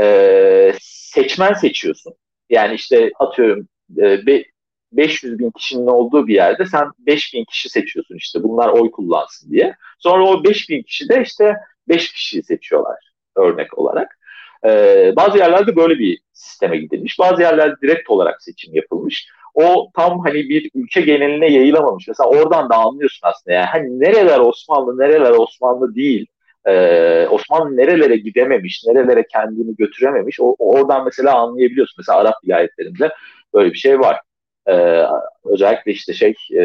[0.00, 2.14] e, seçmen seçiyorsun.
[2.50, 3.68] Yani işte atıyorum
[4.02, 4.44] e,
[4.92, 9.50] 500 bin kişinin olduğu bir yerde sen 5 bin kişi seçiyorsun işte bunlar oy kullansın
[9.50, 9.74] diye.
[9.98, 11.56] Sonra o 5 bin kişi de işte
[11.88, 12.96] 5 kişiyi seçiyorlar
[13.36, 14.18] örnek olarak.
[14.66, 17.18] Ee, bazı yerlerde böyle bir sisteme gidilmiş.
[17.18, 19.28] Bazı yerlerde direkt olarak seçim yapılmış.
[19.54, 22.08] O tam hani bir ülke geneline yayılamamış.
[22.08, 23.54] Mesela oradan da anlıyorsun aslında.
[23.54, 26.26] Yani hani nereler Osmanlı, nereler Osmanlı değil.
[26.66, 30.40] Ee, Osmanlı nerelere gidememiş, nerelere kendini götürememiş.
[30.40, 31.94] O, oradan mesela anlayabiliyorsun.
[31.98, 33.10] Mesela Arap vilayetlerinde
[33.54, 34.20] böyle bir şey var.
[34.68, 35.04] Ee,
[35.44, 36.62] özellikle işte şey e,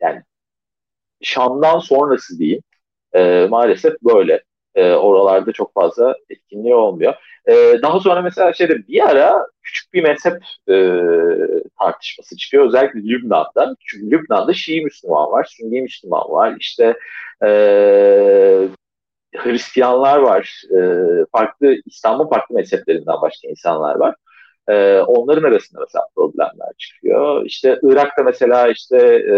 [0.00, 0.22] yani
[1.22, 2.62] Şam'dan sonrası diyeyim
[3.14, 4.42] e, maalesef böyle.
[4.78, 7.14] E, oralarda çok fazla etkinliği olmuyor.
[7.46, 10.34] E, daha sonra mesela şeyde bir ara küçük bir mezhep
[10.68, 10.74] e,
[11.78, 12.66] tartışması çıkıyor.
[12.66, 13.76] Özellikle Lübnan'da.
[13.86, 16.56] Çünkü Lübnan'da Şii Müslüman var, Sünni Müslüman var.
[16.60, 16.96] İşte
[17.44, 17.48] e,
[19.36, 20.80] Hristiyanlar var, e,
[21.32, 24.14] farklı İslam'ın farklı mezheplerinden başka insanlar var.
[24.68, 27.46] E, onların arasında mesela problemler çıkıyor.
[27.46, 28.96] İşte Irak'ta mesela işte
[29.34, 29.36] e,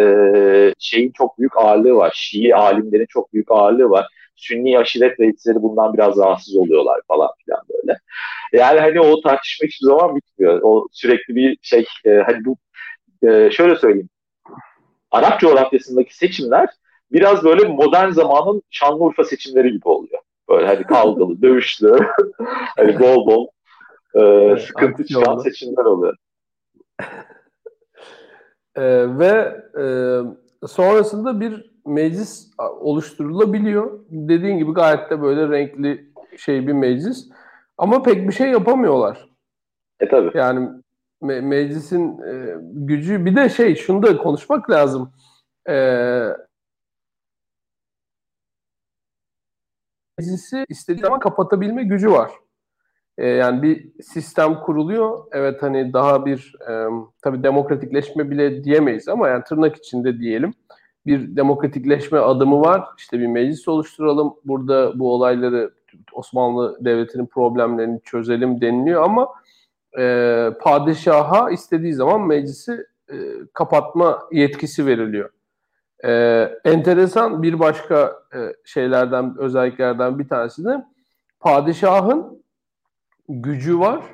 [0.79, 2.13] şeyin çok büyük ağırlığı var.
[2.15, 4.07] Şii alimlerin çok büyük ağırlığı var.
[4.41, 7.99] Sünni aşiret reisleri bundan biraz rahatsız oluyorlar falan filan böyle.
[8.53, 10.61] Yani hani o tartışma hiçbir zaman bitmiyor.
[10.63, 12.57] O sürekli bir şey e, hani bu
[13.29, 14.09] e, şöyle söyleyeyim.
[15.11, 16.69] Arap coğrafyasındaki seçimler
[17.13, 20.21] biraz böyle modern zamanın Şanlıurfa seçimleri gibi oluyor.
[20.49, 21.99] Böyle hani kavgalı, dövüşlü,
[22.77, 23.47] hani bol bol
[24.15, 26.17] e, sıkıntı çıkan seçimler oluyor.
[28.77, 29.87] e, ve e,
[30.67, 34.01] sonrasında bir meclis oluşturulabiliyor.
[34.11, 37.29] Dediğin gibi gayet de böyle renkli şey bir meclis.
[37.79, 39.29] Ama pek bir şey yapamıyorlar.
[40.01, 40.39] E tabii.
[40.39, 40.69] Yani
[41.23, 45.13] me- meclisin e, gücü bir de şey şunu da konuşmak lazım.
[45.69, 45.75] E,
[50.19, 52.31] meclisi istediği zaman kapatabilme gücü var.
[53.19, 55.27] E, yani bir sistem kuruluyor.
[55.33, 56.87] Evet hani daha bir e,
[57.23, 60.55] tabii demokratikleşme bile diyemeyiz ama yani tırnak içinde diyelim.
[61.07, 62.85] Bir demokratikleşme adımı var.
[62.99, 64.35] İşte bir meclis oluşturalım.
[64.45, 65.71] Burada bu olayları
[66.13, 69.29] Osmanlı Devleti'nin problemlerini çözelim deniliyor ama
[69.99, 73.17] e, padişaha istediği zaman meclisi e,
[73.55, 75.31] kapatma yetkisi veriliyor.
[76.05, 76.13] E,
[76.65, 80.85] enteresan bir başka e, şeylerden, özelliklerden bir tanesi de
[81.41, 82.43] padişahın
[83.29, 84.05] gücü var,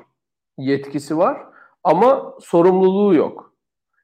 [0.57, 1.37] yetkisi var
[1.83, 3.53] ama sorumluluğu yok.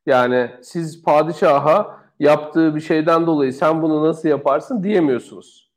[0.06, 5.72] Yani siz padişaha yaptığı bir şeyden dolayı sen bunu nasıl yaparsın diyemiyorsunuz.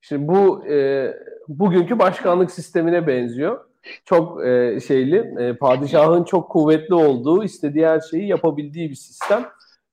[0.00, 1.08] Şimdi bu e,
[1.48, 3.64] bugünkü başkanlık sistemine benziyor.
[4.04, 9.48] Çok e, şeyli, e, padişahın çok kuvvetli olduğu, istediği her şeyi yapabildiği bir sistem.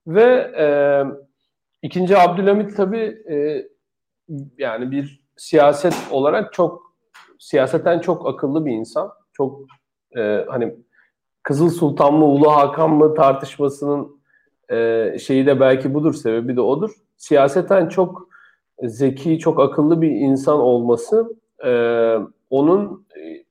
[0.06, 0.24] Ve
[0.58, 0.66] e,
[1.82, 3.68] ikinci Abdülhamit tabii e,
[4.58, 6.94] yani bir siyaset olarak çok
[7.38, 9.12] siyaseten çok akıllı bir insan.
[9.32, 9.60] Çok
[10.16, 10.76] e, hani
[11.42, 14.17] Kızıl Sultan mı Ulu Hakan mı tartışmasının
[14.70, 16.90] e, şeyi de belki budur sebebi de odur.
[17.16, 18.28] Siyaseten çok
[18.82, 21.72] zeki, çok akıllı bir insan olması e,
[22.50, 23.44] onun e,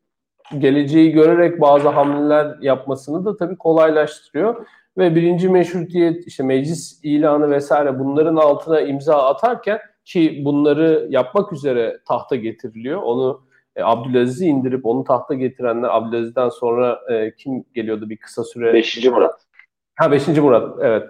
[0.59, 4.67] geleceği görerek bazı hamleler yapmasını da tabii kolaylaştırıyor.
[4.97, 11.99] Ve birinci meşrutiyet, işte meclis ilanı vesaire bunların altına imza atarken ki bunları yapmak üzere
[12.07, 13.01] tahta getiriliyor.
[13.01, 13.41] Onu
[13.75, 18.73] e, Abdülaziz'i indirip onu tahta getirenler Abdülaziz'den sonra e, kim geliyordu bir kısa süre?
[18.73, 19.46] Beşinci Murat.
[19.97, 21.03] Ha Beşinci Murat evet.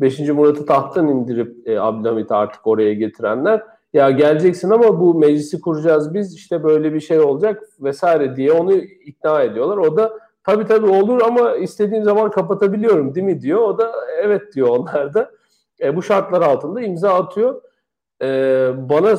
[0.00, 6.14] Beşinci Murat'ı tahttan indirip e, Abdülhamit'i artık oraya getirenler ya geleceksin ama bu meclisi kuracağız
[6.14, 9.76] biz işte böyle bir şey olacak vesaire diye onu ikna ediyorlar.
[9.76, 13.60] O da tabii tabii olur ama istediğim zaman kapatabiliyorum değil mi diyor.
[13.60, 15.30] O da evet diyor onlar da.
[15.80, 17.62] E, bu şartlar altında imza atıyor.
[18.22, 18.28] E,
[18.76, 19.16] bana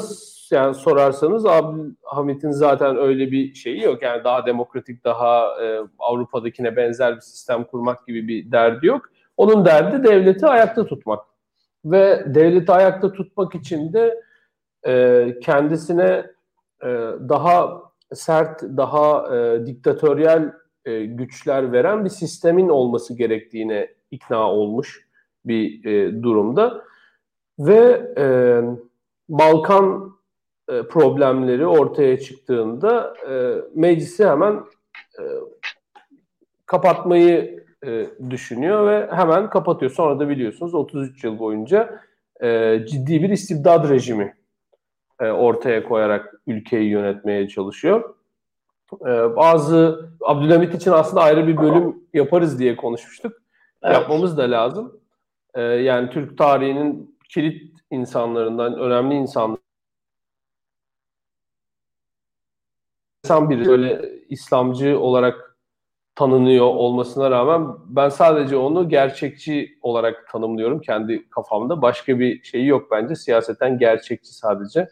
[0.51, 4.01] yani sorarsanız Abdülhamit'in zaten öyle bir şeyi yok.
[4.01, 9.09] Yani daha demokratik, daha e, Avrupa'dakine benzer bir sistem kurmak gibi bir derdi yok.
[9.37, 11.25] Onun derdi devleti ayakta tutmak.
[11.85, 14.21] Ve devleti ayakta tutmak için de
[14.87, 16.25] e, kendisine
[16.83, 16.87] e,
[17.29, 17.81] daha
[18.13, 20.53] sert, daha e, diktatöryel
[20.85, 25.07] e, güçler veren bir sistemin olması gerektiğine ikna olmuş
[25.45, 26.83] bir e, durumda.
[27.59, 28.25] Ve e,
[29.29, 30.15] Balkan
[30.71, 34.53] e, problemleri ortaya çıktığında e, meclisi hemen
[35.19, 35.23] e,
[36.65, 39.91] kapatmayı e, düşünüyor ve hemen kapatıyor.
[39.91, 41.99] Sonra da biliyorsunuz 33 yıl boyunca
[42.41, 44.35] e, ciddi bir istibdad rejimi
[45.19, 48.15] e, ortaya koyarak ülkeyi yönetmeye çalışıyor.
[49.01, 53.33] E, bazı Abdülhamit için aslında ayrı bir bölüm yaparız diye konuşmuştuk.
[53.83, 53.95] Evet.
[53.95, 54.99] Yapmamız da lazım.
[55.53, 59.70] E, yani Türk tarihinin kilit insanlarından, önemli insanlarından
[63.25, 65.57] insan biri böyle İslamcı olarak
[66.15, 71.81] tanınıyor olmasına rağmen ben sadece onu gerçekçi olarak tanımlıyorum kendi kafamda.
[71.81, 73.15] Başka bir şeyi yok bence.
[73.15, 74.87] Siyaseten gerçekçi sadece.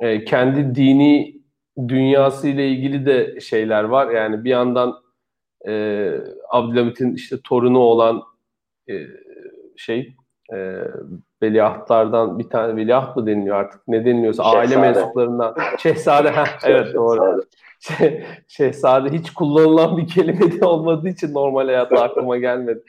[0.00, 1.42] Ee, kendi dini
[1.88, 4.10] dünyası ile ilgili de şeyler var.
[4.10, 4.94] Yani bir yandan
[5.68, 6.10] e,
[6.50, 8.22] Abdülhamit'in işte torunu olan
[8.90, 9.06] e,
[9.76, 10.16] şey
[10.54, 10.84] e,
[11.42, 14.58] veliahtlardan bir tane veliaht mı deniliyor artık ne deniliyorsa şehzade.
[14.58, 17.42] aile mensuplarından şehzade ha, evet doğru
[18.48, 22.82] şehzade hiç kullanılan bir kelime de olmadığı için normal hayatta aklıma gelmedi.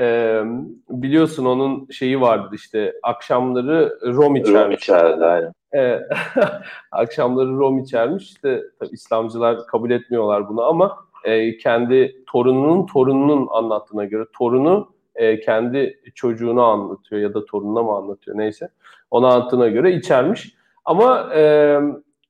[0.00, 0.42] Ee,
[0.88, 4.64] biliyorsun onun şeyi vardı işte akşamları rom içermiş.
[4.64, 5.52] Rom içerdi aynen.
[5.74, 6.00] Ee,
[6.92, 14.04] akşamları rom içermiş işte tabii İslamcılar kabul etmiyorlar bunu ama e, kendi torununun torununun anlattığına
[14.04, 18.68] göre torunu e, kendi çocuğunu anlatıyor ya da torununa mı anlatıyor neyse.
[19.10, 20.54] Ona anlattığına göre içermiş.
[20.84, 21.76] Ama e,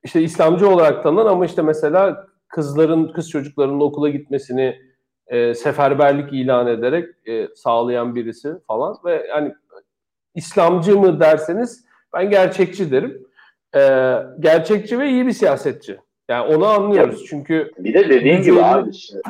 [0.03, 4.81] işte İslamcı olarak tanınan ama işte mesela kızların, kız çocuklarının okula gitmesini
[5.27, 9.53] e, seferberlik ilan ederek e, sağlayan birisi falan ve yani
[10.35, 13.27] İslamcı mı derseniz ben gerçekçi derim.
[13.75, 13.79] E,
[14.39, 15.97] gerçekçi ve iyi bir siyasetçi.
[16.29, 19.21] Yani onu anlıyoruz çünkü bir de dediğin gibi abi şey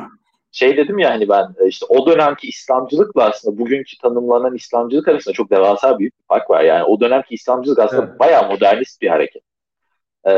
[0.60, 5.50] dedim ya hani ben e, işte o dönemki İslamcılıkla aslında bugünkü tanımlanan İslamcılık arasında çok
[5.50, 6.62] devasa büyük bir fark var.
[6.64, 8.20] Yani o dönemki İslamcılık aslında evet.
[8.20, 9.42] bayağı modernist bir hareket.
[10.24, 10.32] Ee,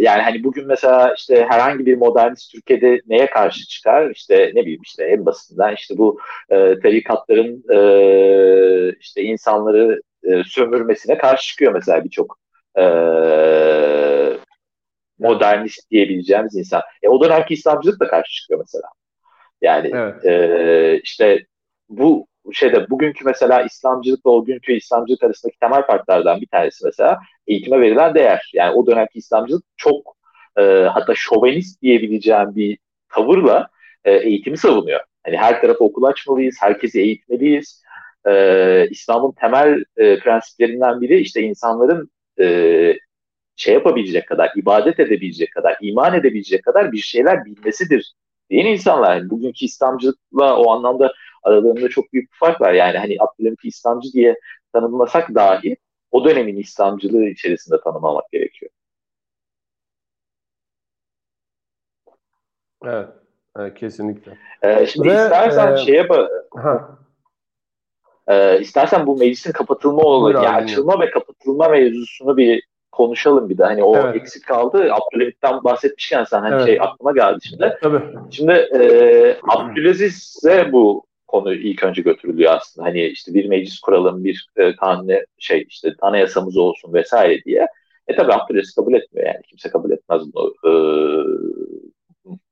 [0.00, 4.10] yani hani bugün mesela işte herhangi bir modernist Türkiye'de neye karşı çıkar?
[4.10, 11.18] İşte ne bileyim işte en basitinden işte bu e, tarikatların e, işte insanları e, sömürmesine
[11.18, 12.38] karşı çıkıyor mesela birçok
[12.78, 12.82] e,
[15.18, 16.82] modernist diyebileceğimiz insan.
[17.02, 18.88] E, o dönemki İslamcılık da karşı çıkıyor mesela.
[19.62, 20.24] Yani evet.
[20.24, 21.46] e, işte
[21.88, 27.80] bu şeyde bugünkü mesela İslamcılıkla o günkü İslamcılık arasındaki temel farklardan bir tanesi mesela eğitime
[27.80, 28.50] verilen değer.
[28.54, 30.16] Yani o dönemki İslamcılık çok
[30.58, 33.68] e, hatta şovenist diyebileceğim bir tavırla
[34.04, 35.00] e, eğitimi savunuyor.
[35.24, 37.82] Hani her tarafa okul açmalıyız, herkesi eğitmeliyiz.
[38.26, 42.94] E, İslam'ın temel e, prensiplerinden biri işte insanların e,
[43.56, 48.14] şey yapabilecek kadar, ibadet edebilecek kadar, iman edebilecek kadar bir şeyler bilmesidir
[48.52, 49.16] diyen insanlar.
[49.16, 51.12] Yani bugünkü İslamcılıkla o anlamda
[51.42, 52.72] aralarında çok büyük bir fark var.
[52.72, 54.36] Yani hani Abdülhamit'i İslamcı diye
[54.72, 55.76] tanımlasak dahi
[56.10, 58.70] o dönemin İslamcılığı içerisinde tanımlamak gerekiyor.
[62.84, 63.08] Evet,
[63.56, 64.38] evet kesinlikle.
[64.62, 66.08] Ee, şimdi Ve, istersen e, şeye
[66.54, 66.98] ha.
[68.28, 73.64] e, istersen bu meclisin kapatılma olayı, yani açılma ve kapatılma mevzusunu bir konuşalım bir de.
[73.64, 74.16] Hani o evet.
[74.16, 74.92] eksik kaldı.
[74.92, 76.66] Abdülhamit'ten bahsetmişken sen hani evet.
[76.66, 77.78] şey aklıma geldi şimdi.
[77.82, 78.00] Tabii.
[78.30, 82.88] Şimdi e, Abdülaziz'e bu konu ilk önce götürülüyor aslında.
[82.88, 87.66] Hani işte bir meclis kuralım, bir e, kanunu şey işte anayasamız olsun vesaire diye.
[88.08, 89.42] E tabi Abdülaziz kabul etmiyor yani.
[89.48, 90.54] Kimse kabul etmez bunu.
[90.64, 90.72] E,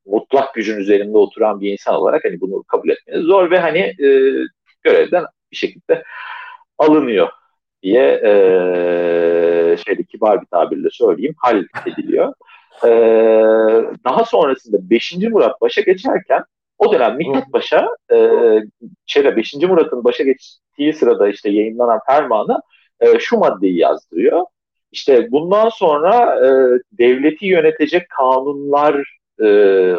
[0.07, 4.09] mutlak gücün üzerinde oturan bir insan olarak hani bunu kabul etmeniz zor ve hani e,
[4.83, 6.03] görevden bir şekilde
[6.79, 7.29] alınıyor
[7.83, 12.35] diye e, şeyde kibar bir tabirle söyleyeyim hal ediliyor.
[12.85, 12.90] E,
[14.05, 15.16] daha sonrasında 5.
[15.16, 16.45] Murat başa geçerken
[16.79, 18.16] o dönem Mithat Paşa e,
[19.07, 19.55] şeyde 5.
[19.55, 22.61] Murat'ın başa geçtiği sırada işte yayınlanan fermanı
[23.01, 24.47] e, şu maddeyi yazdırıyor.
[24.93, 26.49] İşte bundan sonra e,
[26.93, 29.47] devleti yönetecek kanunlar e,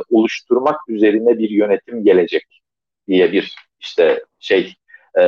[0.10, 2.62] oluşturmak üzerine bir yönetim gelecek
[3.08, 4.74] diye bir işte şey
[5.20, 5.24] e,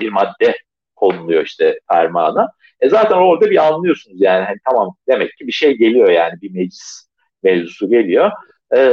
[0.00, 0.56] bir madde
[1.00, 2.48] konuluyor işte fermana.
[2.80, 6.50] E zaten orada bir anlıyorsunuz yani hani tamam demek ki bir şey geliyor yani bir
[6.50, 7.08] meclis
[7.42, 8.30] mevzusu geliyor.
[8.72, 8.88] E,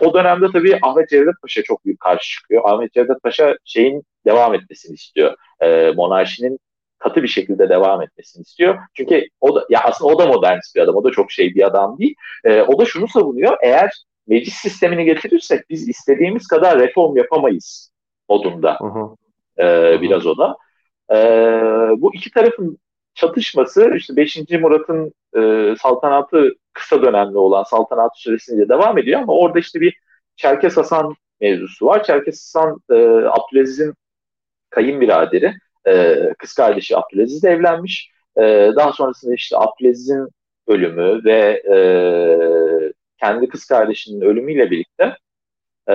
[0.00, 2.62] o dönemde tabii Ahmet Cevdet Paşa çok büyük karşı çıkıyor.
[2.64, 5.34] Ahmet Cevdet Paşa şeyin devam etmesini istiyor.
[5.60, 6.58] E, monarşinin
[6.98, 8.78] katı bir şekilde devam etmesini istiyor.
[8.94, 10.96] Çünkü o da ya aslında o da modernist bir adam.
[10.96, 12.14] O da çok şey bir adam değil.
[12.44, 13.56] E, o da şunu savunuyor.
[13.62, 13.90] Eğer
[14.26, 17.92] meclis sistemini getirirsek biz istediğimiz kadar reform yapamayız
[18.28, 18.78] modunda.
[18.80, 19.16] Hı hı.
[19.66, 20.56] E, biraz o da.
[21.10, 21.16] E,
[21.96, 22.78] bu iki tarafın
[23.14, 24.38] çatışması işte 5.
[24.60, 29.96] Murat'ın e, saltanatı kısa dönemli olan saltanat süresince devam ediyor ama orada işte bir
[30.36, 32.04] Çerkes Hasan mevzusu var.
[32.04, 32.94] Çerkes Hasan e,
[33.28, 33.94] Abdülaziz'in
[34.70, 35.54] kayınbiraderi,
[35.88, 38.10] e, kız kardeşi Abdülaziz de evlenmiş.
[38.36, 38.42] E,
[38.76, 40.28] daha sonrasında işte Abdülaziz'in
[40.66, 41.78] ölümü ve e,
[43.20, 45.16] kendi kız kardeşinin ölümüyle birlikte
[45.86, 45.94] e,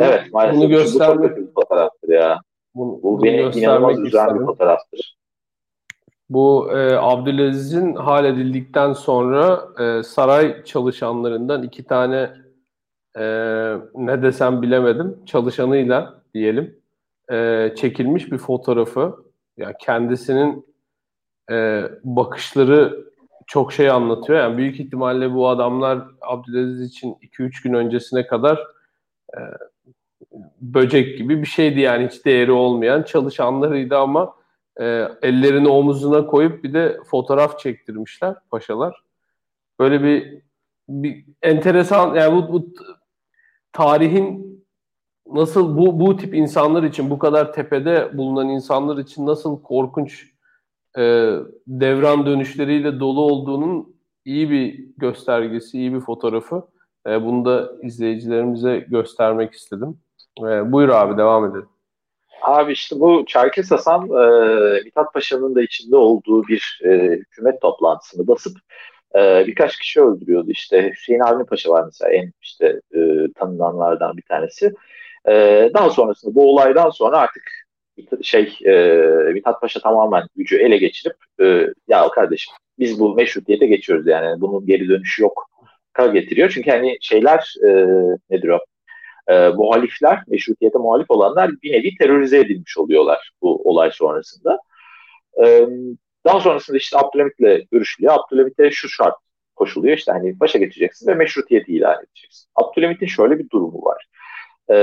[0.00, 2.40] evet maalesef bunu göstermek, bu çok kötü bir fotoğraftır ya.
[2.76, 5.16] Bunu, bu bunu beni inanılmaz üzen bir fotoğraftır.
[6.30, 12.30] Bu e, Abdülaziz'in hal edildikten sonra e, saray çalışanlarından iki tane
[13.18, 13.24] e,
[13.94, 16.78] ne desem bilemedim çalışanıyla diyelim
[17.32, 19.16] e, çekilmiş bir fotoğrafı.
[19.56, 20.66] Yani kendisinin
[21.50, 23.06] e, bakışları
[23.46, 24.38] çok şey anlatıyor.
[24.38, 28.58] Yani büyük ihtimalle bu adamlar Abdülaziz için 2-3 gün öncesine kadar
[29.34, 29.40] e,
[30.60, 34.34] böcek gibi bir şeydi yani hiç değeri olmayan çalışanlarıydı ama
[34.80, 39.02] e, ellerini omuzuna koyup bir de fotoğraf çektirmişler paşalar.
[39.80, 40.42] Böyle bir,
[40.88, 42.66] bir enteresan yani bu, bu
[43.72, 44.46] tarihin
[45.32, 50.26] nasıl bu bu tip insanlar için bu kadar tepede bulunan insanlar için nasıl korkunç
[50.98, 51.32] e,
[51.66, 56.62] devran dönüşleriyle dolu olduğunun iyi bir göstergesi, iyi bir fotoğrafı.
[57.06, 59.98] E, bunu da izleyicilerimize göstermek istedim.
[60.40, 61.68] E, buyur abi devam edelim.
[62.42, 68.26] Abi işte bu Çerkes Hasan e, Mithat Paşa'nın da içinde olduğu bir e, hükümet toplantısını
[68.28, 68.58] basıp
[69.14, 70.50] e, birkaç kişi öldürüyordu.
[70.50, 73.00] İşte Hüseyin Avni Paşa var mesela en işte e,
[73.36, 74.72] tanınanlardan bir tanesi.
[75.28, 75.32] E,
[75.74, 77.42] daha sonrasında bu olaydan sonra artık
[78.22, 78.72] şey e,
[79.32, 84.66] Mithat Paşa tamamen gücü ele geçirip e, ya kardeşim biz bu meşrutiyete geçiyoruz yani bunun
[84.66, 85.50] geri dönüşü yok
[85.92, 86.50] ka getiriyor.
[86.50, 87.68] Çünkü hani şeyler e,
[88.30, 88.58] nedir o?
[89.28, 94.58] E, muhalifler, meşrutiyete muhalif olanlar bir nevi terörize edilmiş oluyorlar bu olay sonrasında.
[95.44, 95.66] E,
[96.24, 98.14] daha sonrasında işte Abdülhamit'le görüşülüyor.
[98.14, 99.14] Abdülhamit'e şu şart
[99.56, 102.48] koşuluyor işte hani başa geçeceksin ve meşrutiyeti ilan edeceksin.
[102.54, 104.06] Abdülhamit'in şöyle bir durumu var.
[104.72, 104.76] E,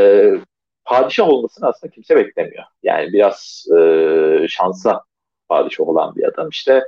[0.86, 2.64] padişah olmasını aslında kimse beklemiyor.
[2.84, 5.04] Yani biraz e, şansa
[5.50, 6.50] padişah olan bir adam.
[6.50, 6.84] İşte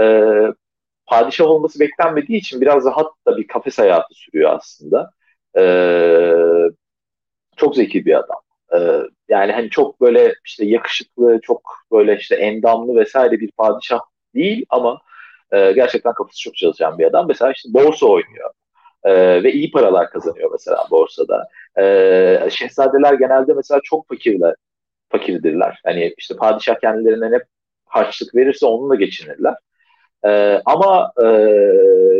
[0.00, 0.24] e,
[1.06, 5.10] padişah olması beklenmediği için biraz rahat da bir kafes hayatı sürüyor aslında.
[5.58, 5.62] E,
[7.58, 8.40] çok zeki bir adam.
[8.74, 8.78] E,
[9.28, 14.00] yani hani çok böyle işte yakışıklı, çok böyle işte endamlı vesaire bir padişah
[14.34, 15.00] değil ama
[15.52, 17.28] e, gerçekten kafası çok çalışan bir adam.
[17.28, 18.50] Mesela işte borsa oynuyor.
[19.04, 21.48] Ee, ve iyi paralar kazanıyor mesela borsada.
[21.78, 24.54] Ee, şehzadeler genelde mesela çok fakirler,
[25.08, 25.80] fakirdirler.
[25.84, 27.38] Hani işte padişah kendilerine ne
[27.86, 29.54] harçlık verirse onunla geçinirler.
[30.26, 31.28] Ee, ama e,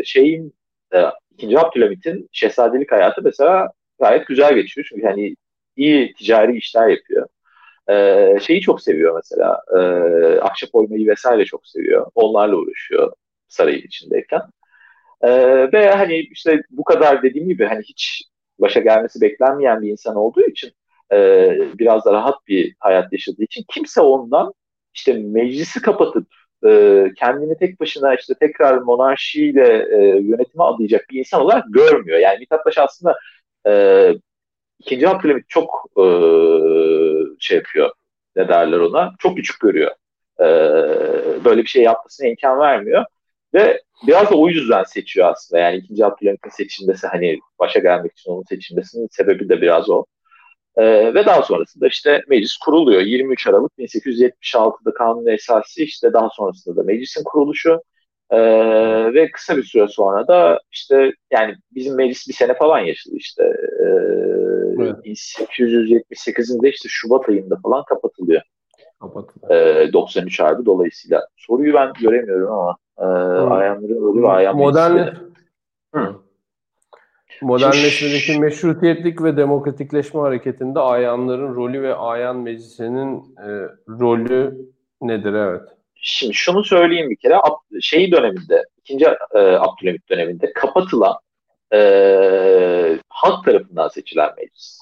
[0.05, 0.55] şeyin
[0.95, 3.71] e, ikinci Abdülhamit'in şehzadelik hayatı mesela
[4.01, 4.87] gayet güzel geçiyor.
[4.91, 5.37] Çünkü hani
[5.77, 7.27] iyi ticari işler yapıyor.
[7.91, 9.63] Ee, şeyi çok seviyor mesela.
[9.77, 9.81] E,
[10.41, 12.07] ahşap oymayı vesaire çok seviyor.
[12.15, 13.13] Onlarla uğraşıyor
[13.49, 14.41] sarayın içindeyken.
[15.23, 15.31] E,
[15.73, 18.25] ve hani işte bu kadar dediğim gibi hani hiç
[18.59, 20.73] başa gelmesi beklenmeyen bir insan olduğu için
[21.13, 21.19] e,
[21.79, 24.53] biraz da rahat bir hayat yaşadığı için kimse ondan
[24.95, 26.27] işte meclisi kapatıp
[26.67, 32.19] e, kendini tek başına işte tekrar monarşiyle e, yönetime adayacak bir insan olarak görmüyor.
[32.19, 33.17] Yani Mithat Paşa aslında
[33.69, 34.15] e,
[34.79, 36.05] ikinci Abdülhamit çok e,
[37.41, 37.91] şey yapıyor
[38.37, 39.91] ne derler ona çok küçük görüyor.
[40.41, 40.45] E,
[41.45, 43.05] böyle bir şey yapmasına imkan vermiyor.
[43.55, 45.63] Ve biraz da o yüzden seçiyor aslında.
[45.63, 50.05] Yani ikinci Abdülhamit'in seçilmesi hani başa gelmek için onun seçilmesinin sebebi de biraz o.
[50.77, 53.03] Ee, ve daha sonrasında işte meclis kuruluyor.
[53.03, 57.83] 23 Aralık 1876'da kanun esası işte daha sonrasında da meclisin kuruluşu.
[58.31, 63.15] Ee, ve kısa bir süre sonra da işte yani bizim meclis bir sene falan yaşadı
[63.17, 63.43] işte.
[63.81, 63.85] Ee,
[64.79, 64.97] evet.
[65.07, 68.43] 1878'in de işte Şubat ayında falan kapatılıyor.
[69.01, 69.61] Kapatılıyor.
[69.61, 71.27] Ee, 93 Harbi dolayısıyla.
[71.37, 73.53] Soruyu ben göremiyorum ama e, hmm.
[73.53, 75.09] Ayanların ölü ve Ayan Modern,
[77.43, 83.49] Modernleşmedeki meşrutiyetlik ve demokratikleşme hareketinde ayanların rolü ve ayan meclisinin e,
[83.89, 84.59] rolü
[85.03, 85.33] nedir?
[85.33, 85.78] Evet.
[86.01, 87.35] Şimdi şunu söyleyeyim bir kere.
[87.81, 91.19] Şey döneminde, ikinci e, Abdülhamit döneminde kapatılan
[91.75, 94.79] e, halk tarafından seçilen meclis.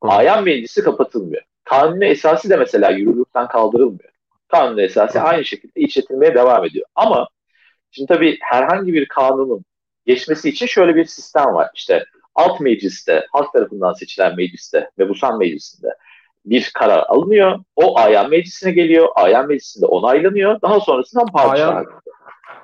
[0.00, 1.42] Ayan meclisi kapatılmıyor.
[1.64, 4.10] Kanuni esası da mesela yürürlükten kaldırılmıyor.
[4.48, 6.86] Kanuni esası aynı şekilde işletilmeye devam ediyor.
[6.94, 7.28] Ama
[7.90, 9.64] şimdi tabii herhangi bir kanunun
[10.06, 11.70] geçmesi için şöyle bir sistem var.
[11.74, 12.04] İşte
[12.34, 15.88] alt mecliste, halk tarafından seçilen mecliste, Mebusan Meclisi'nde
[16.44, 17.58] bir karar alınıyor.
[17.76, 19.08] O ayan meclisine geliyor.
[19.14, 20.60] Ayan meclisinde onaylanıyor.
[20.62, 21.68] Daha sonrasında padişah.
[21.68, 21.86] Ayan,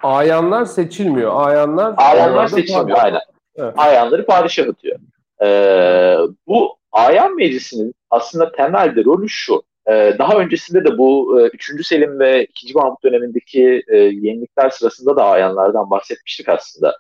[0.03, 1.33] ayanlar seçilmiyor.
[1.47, 3.05] Ayanlar Ayanlar seçilmiyor padişah.
[3.05, 3.21] aynen.
[3.57, 3.75] Evet.
[3.77, 4.99] Ayanları padişah atıyor.
[5.43, 6.17] Ee,
[6.47, 9.63] bu ayan meclisinin aslında temelde rolü şu.
[9.91, 11.71] Ee, daha öncesinde de bu 3.
[11.71, 12.75] E, Selim ve 2.
[12.75, 16.97] Mahmut dönemindeki e, yenilikler sırasında da ayanlardan bahsetmiştik aslında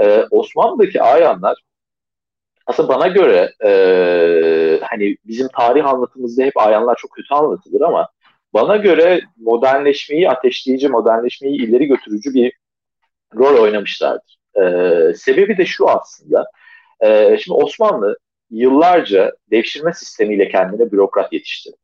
[0.00, 1.56] e, Osmanlı'daki ayanlar
[2.72, 3.70] aslında bana göre e,
[4.82, 8.08] hani bizim tarih anlatımızda hep ayanlar çok kötü anlatılır ama
[8.54, 12.52] bana göre modernleşmeyi ateşleyici, modernleşmeyi ileri götürücü bir
[13.36, 14.36] rol oynamışlardır.
[14.56, 14.62] E,
[15.14, 16.44] sebebi de şu aslında.
[17.00, 18.18] E, şimdi Osmanlı
[18.50, 21.76] yıllarca devşirme sistemiyle kendine bürokrat yetiştirdi.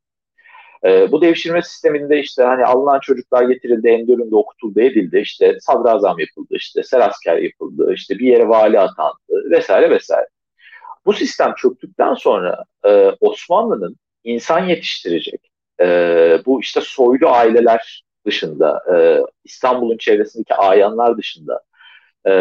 [0.84, 5.18] E, bu devşirme sisteminde işte hani alınan çocuklar getirildi, Endöründe okutuldu, edildi.
[5.18, 10.26] işte sadrazam yapıldı, işte serasker yapıldı, işte bir yere vali atandı vesaire vesaire.
[11.08, 12.88] Bu sistem çöktükten sonra e,
[13.20, 15.50] Osmanlı'nın insan yetiştirecek,
[15.80, 15.86] e,
[16.46, 18.96] bu işte soylu aileler dışında, e,
[19.44, 21.60] İstanbul'un çevresindeki ayanlar dışında
[22.26, 22.32] e,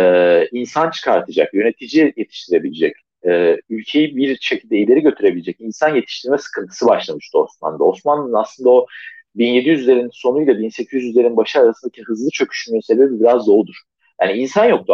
[0.51, 2.93] insan çıkartacak, yönetici yetiştirebilecek
[3.27, 7.83] e, ülkeyi bir şekilde ileri götürebilecek insan yetiştirme sıkıntısı başlamıştı Osmanlı'da.
[7.83, 8.87] Osmanlı'nın aslında o
[9.35, 13.75] 1700'lerin sonuyla 1800'lerin başı arasındaki hızlı çöküşünün sebebi biraz da odur.
[14.21, 14.93] Yani insan yoktu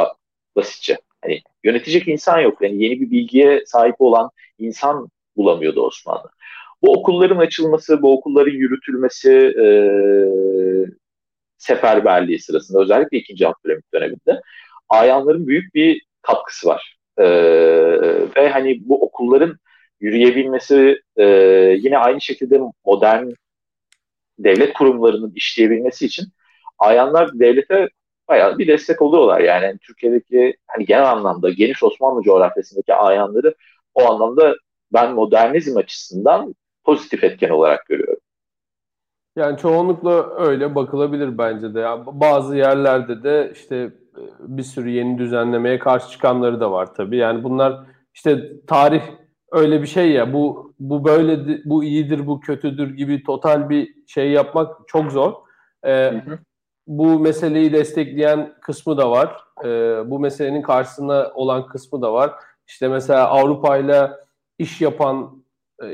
[0.55, 0.97] basitçe.
[1.21, 2.61] Hani yönetecek insan yok.
[2.61, 6.29] Yani yeni bir bilgiye sahip olan insan bulamıyordu Osmanlı.
[6.81, 9.31] Bu okulların açılması, bu okulların yürütülmesi
[9.63, 9.65] e,
[11.57, 13.47] seferberliği sırasında özellikle 2.
[13.47, 14.41] Abdülhamit döneminde
[14.89, 16.97] ayanların büyük bir katkısı var.
[17.17, 17.25] E,
[18.35, 19.57] ve hani bu okulların
[19.99, 21.25] yürüyebilmesi e,
[21.79, 23.29] yine aynı şekilde modern
[24.39, 26.25] devlet kurumlarının işleyebilmesi için
[26.79, 27.89] ayanlar devlete
[28.27, 29.39] bayağı bir destek oluyorlar.
[29.39, 33.55] Yani, yani Türkiye'deki hani genel anlamda geniş Osmanlı coğrafyasındaki ayanları
[33.93, 34.55] o anlamda
[34.93, 38.19] ben modernizm açısından pozitif etken olarak görüyorum.
[39.35, 41.79] Yani çoğunlukla öyle bakılabilir bence de.
[41.79, 47.17] Yani bazı yerlerde de işte e, bir sürü yeni düzenlemeye karşı çıkanları da var tabii.
[47.17, 47.79] Yani bunlar
[48.13, 49.01] işte tarih
[49.51, 54.31] öyle bir şey ya bu bu böyle bu iyidir bu kötüdür gibi total bir şey
[54.31, 55.33] yapmak çok zor.
[55.83, 56.39] Ee, hı hı.
[56.87, 59.35] Bu meseleyi destekleyen kısmı da var.
[59.63, 59.67] Ee,
[60.05, 62.31] bu meselenin karşısında olan kısmı da var.
[62.67, 64.11] İşte mesela Avrupa ile
[64.59, 65.43] iş yapan
[65.83, 65.87] e,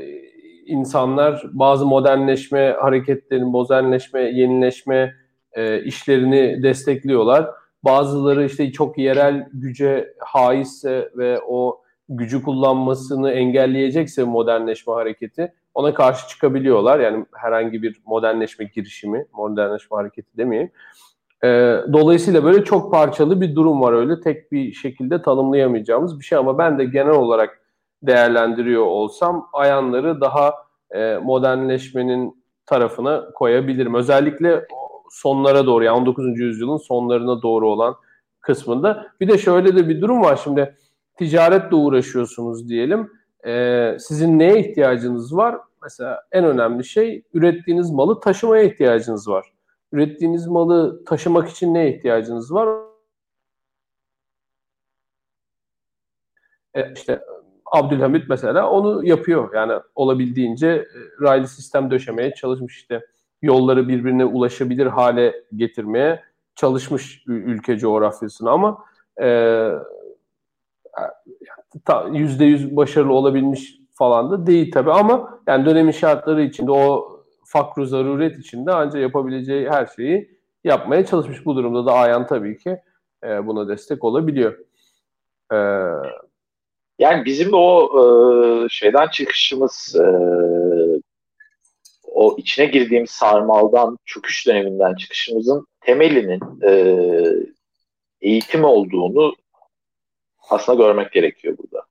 [0.66, 5.14] insanlar bazı modernleşme hareketlerini, modernleşme, yenileşme
[5.52, 7.50] e, işlerini destekliyorlar.
[7.84, 16.28] Bazıları işte çok yerel güce haisse ve o gücü kullanmasını engelleyecekse modernleşme hareketi ona karşı
[16.28, 17.00] çıkabiliyorlar.
[17.00, 20.70] Yani herhangi bir modernleşme girişimi, modernleşme hareketi demeyeyim.
[21.44, 21.48] E,
[21.92, 26.58] dolayısıyla böyle çok parçalı bir durum var öyle tek bir şekilde tanımlayamayacağımız bir şey ama
[26.58, 27.60] ben de genel olarak
[28.02, 30.54] değerlendiriyor olsam ayanları daha
[30.90, 33.94] e, modernleşmenin tarafına koyabilirim.
[33.94, 34.66] Özellikle
[35.10, 36.38] sonlara doğru yani 19.
[36.38, 37.94] yüzyılın sonlarına doğru olan
[38.40, 39.06] kısmında.
[39.20, 40.76] Bir de şöyle de bir durum var şimdi
[41.18, 43.10] ticaretle uğraşıyorsunuz diyelim.
[43.46, 45.56] E, sizin neye ihtiyacınız var?
[45.82, 49.52] Mesela en önemli şey ürettiğiniz malı taşımaya ihtiyacınız var.
[49.92, 52.68] Ürettiğiniz malı taşımak için neye ihtiyacınız var?
[56.74, 57.20] E, işte
[57.66, 59.54] Abdülhamit mesela onu yapıyor.
[59.54, 60.86] Yani olabildiğince e,
[61.22, 63.06] raylı sistem döşemeye çalışmış işte
[63.42, 66.22] yolları birbirine ulaşabilir hale getirmeye
[66.54, 68.84] çalışmış ülke coğrafyasını ama
[69.22, 69.26] e,
[72.12, 77.10] yüzde yüz başarılı olabilmiş falan da değil tabi ama yani dönemin şartları içinde o
[77.44, 81.46] fakru zaruret içinde ancak yapabileceği her şeyi yapmaya çalışmış.
[81.46, 82.78] Bu durumda da Ayan tabii ki
[83.24, 84.58] e, buna destek olabiliyor.
[85.52, 85.56] E,
[86.98, 90.06] yani bizim o e, şeyden çıkışımız e,
[92.04, 96.72] o içine girdiğimiz sarmaldan çöküş döneminden çıkışımızın temelinin e,
[98.20, 99.34] eğitim olduğunu
[100.50, 101.86] aslında görmek gerekiyor burada.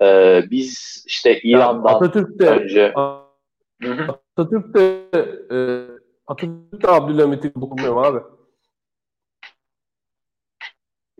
[0.00, 2.94] Ee, biz işte İran'dan Atatürk de, önce
[4.08, 5.04] Atatürk de
[5.50, 5.58] e,
[6.26, 8.20] Atatürk de Abdülhamit'i bulmuyor abi.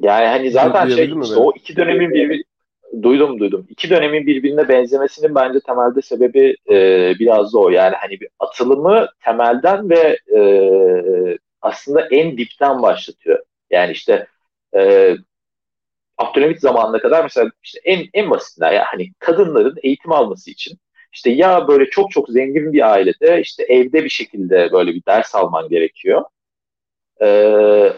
[0.01, 2.45] Yani hani zaten şey işte o iki dönemin bir
[3.03, 3.67] duydum duydum.
[3.69, 7.69] İki dönemin birbirine benzemesinin bence temelde sebebi e, biraz da o.
[7.71, 10.41] Yani hani bir atılımı temelden ve e,
[11.63, 13.39] aslında en dipten başlatıyor.
[13.71, 14.27] Yani işte
[14.77, 15.15] e,
[16.19, 20.79] Abdülhamit zamanına kadar mesela işte en en basitinden ya hani kadınların eğitim alması için
[21.13, 25.35] işte ya böyle çok çok zengin bir ailede işte evde bir şekilde böyle bir ders
[25.35, 26.25] alman gerekiyor.
[27.23, 27.93] Ee,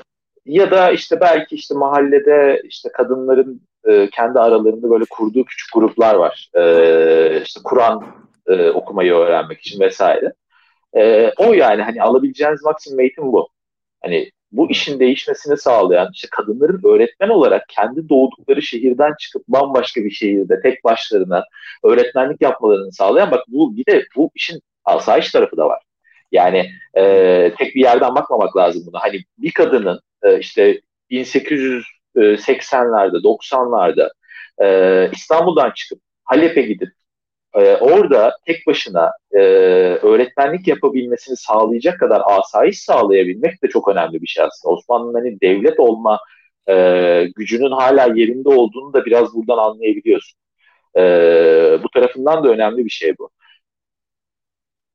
[0.47, 6.15] ya da işte belki işte mahallede işte kadınların e, kendi aralarında böyle kurduğu küçük gruplar
[6.15, 6.51] var.
[6.55, 8.05] Ee, işte Kur'an
[8.47, 10.33] e, okumayı öğrenmek için vesaire.
[10.97, 13.49] E, o yani hani alabileceğiniz maksimum eğitim bu.
[14.03, 20.11] Hani bu işin değişmesini sağlayan işte kadınların öğretmen olarak kendi doğdukları şehirden çıkıp bambaşka bir
[20.11, 21.45] şehirde tek başlarına
[21.85, 25.83] öğretmenlik yapmalarını sağlayan bak bu bir de bu işin asayiş tarafı da var.
[26.33, 29.03] Yani e, tek bir yerden bakmamak lazım buna.
[29.03, 30.81] Hani bir kadının e, işte
[31.11, 34.11] 1880'lerde 90'larda
[34.63, 36.93] e, İstanbul'dan çıkıp Halep'e gidip
[37.55, 39.39] e, orada tek başına e,
[40.03, 44.75] öğretmenlik yapabilmesini sağlayacak kadar asayiş sağlayabilmek de çok önemli bir şey aslında.
[44.75, 46.21] Osmanlı'nın hani devlet olma
[46.69, 50.39] e, gücünün hala yerinde olduğunu da biraz buradan anlayabiliyorsun.
[50.97, 51.03] E,
[51.83, 53.31] bu tarafından da önemli bir şey bu.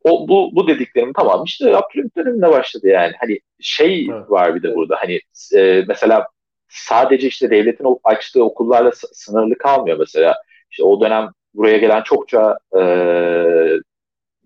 [0.03, 3.13] O, bu, bu dediklerim tamam işte Abdülhamit döneminde başladı yani.
[3.19, 4.31] Hani şey evet.
[4.31, 5.19] var bir de burada hani
[5.55, 6.27] e, mesela
[6.69, 10.35] sadece işte devletin açtığı okullarla sınırlı kalmıyor mesela.
[10.71, 12.81] İşte o dönem buraya gelen çokça e,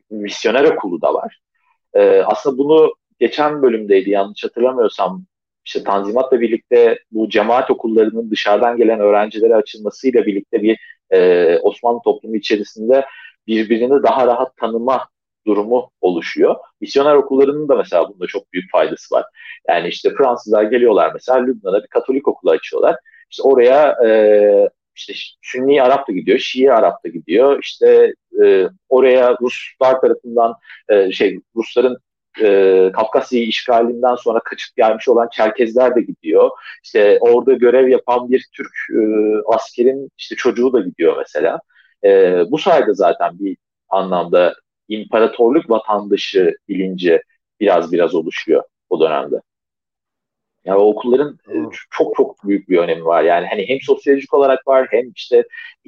[0.10, 1.39] misyoner okulu da var.
[1.93, 5.26] E, aslında bunu geçen bölümdeydi yanlış hatırlamıyorsam
[5.66, 10.80] işte Tanzimat'la birlikte bu cemaat okullarının dışarıdan gelen öğrencilere açılmasıyla birlikte bir
[11.12, 13.05] e, Osmanlı toplumu içerisinde
[13.47, 15.07] birbirini daha rahat tanıma
[15.47, 16.55] durumu oluşuyor.
[16.82, 19.26] Misyoner okullarının da mesela bunda çok büyük faydası var.
[19.68, 22.95] Yani işte Fransızlar geliyorlar mesela Lübnan'a bir Katolik okulu açıyorlar.
[23.32, 24.10] İşte oraya e,
[25.00, 27.60] işte Sünni Arap da gidiyor, Şii Arap da gidiyor.
[27.64, 30.54] İşte e, oraya Ruslar tarafından
[30.89, 31.97] e, şey Rusların
[32.41, 36.50] e, Kafkasya'yı işgalinden sonra kaçıp gelmiş olan Çerkezler de gidiyor.
[36.84, 39.02] İşte orada görev yapan bir Türk e,
[39.56, 41.60] askerin işte çocuğu da gidiyor mesela.
[42.04, 43.58] E, bu sayede zaten bir
[43.89, 44.56] anlamda
[44.88, 47.22] imparatorluk vatandaşı bilinci
[47.60, 49.36] biraz biraz oluşuyor o dönemde.
[50.70, 51.55] Yani okulların e,
[51.89, 53.24] çok çok büyük bir önemi var.
[53.24, 55.43] Yani hani hem sosyolojik olarak var hem işte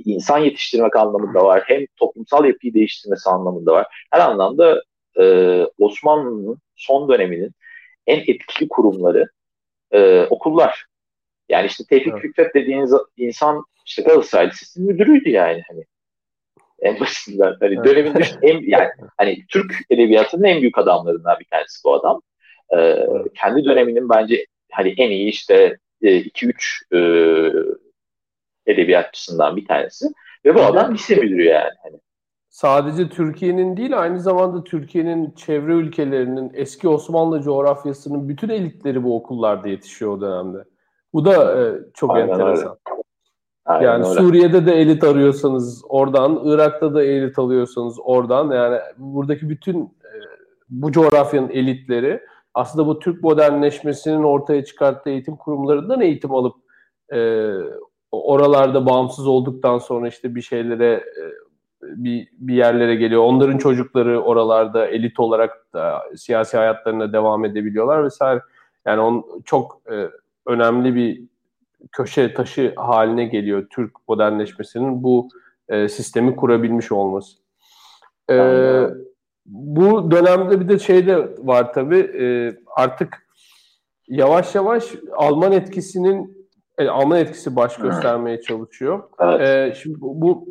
[0.05, 3.87] insan yetiştirmek anlamında var hem toplumsal yapıyı değiştirmesi anlamında var.
[4.11, 4.83] Her anlamda
[5.19, 5.23] e,
[5.79, 7.51] Osmanlı'nın son döneminin
[8.07, 9.29] en etkili kurumları
[9.91, 10.85] e, okullar.
[11.49, 12.21] Yani işte Tevfik evet.
[12.21, 15.85] Fikret dediğiniz insan işte Galatasaray Lisesi'nin müdürüydü yani hani.
[16.79, 17.85] En basitinden hani evet.
[17.85, 22.21] dönemin en yani hani Türk edebiyatının en büyük adamlarından bir tanesi bu adam.
[22.69, 23.27] Ee, evet.
[23.41, 30.05] kendi döneminin bence hani en iyi işte 2-3 e, e, edebiyatçısından bir tanesi.
[30.45, 31.71] Ve bu adam lise müdürü yani.
[31.83, 31.97] Hani.
[32.49, 39.69] Sadece Türkiye'nin değil aynı zamanda Türkiye'nin çevre ülkelerinin eski Osmanlı coğrafyasının bütün elitleri bu okullarda
[39.69, 40.63] yetişiyor o dönemde.
[41.13, 42.69] Bu da e, çok Aynen enteresan.
[42.69, 43.01] Öyle.
[43.65, 44.19] Aynen yani öyle.
[44.19, 50.19] Suriye'de de elit arıyorsanız oradan, Irak'ta da elit alıyorsanız oradan yani buradaki bütün e,
[50.69, 52.21] bu coğrafyanın elitleri
[52.53, 56.55] aslında bu Türk modernleşmesinin ortaya çıkarttığı eğitim kurumlarından eğitim alıp
[57.13, 57.49] e,
[58.11, 61.23] oralarda bağımsız olduktan sonra işte bir şeylere e,
[61.83, 63.23] bir, bir yerlere geliyor.
[63.23, 68.41] Onların çocukları oralarda elit olarak da siyasi hayatlarına devam edebiliyorlar vesaire.
[68.85, 70.09] Yani on, çok e,
[70.45, 71.21] önemli bir
[71.91, 75.29] köşe taşı haline geliyor Türk modernleşmesinin bu
[75.69, 77.37] e, sistemi kurabilmiş olması.
[78.29, 78.35] E,
[79.51, 83.27] bu dönemde bir de şey de var tabii e, artık
[84.07, 84.83] yavaş yavaş
[85.17, 86.41] Alman etkisinin
[86.79, 89.03] yani e, Alman etkisi baş göstermeye çalışıyor.
[89.19, 89.41] Evet.
[89.41, 90.47] E, şimdi bu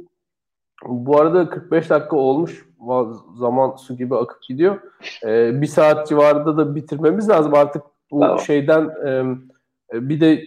[0.89, 2.67] bu arada 45 dakika olmuş.
[3.39, 4.81] Zaman su gibi akıp gidiyor.
[5.25, 7.55] E, bir saat civarında da bitirmemiz lazım.
[7.55, 8.39] Artık bu tamam.
[8.39, 10.45] şeyden e, bir de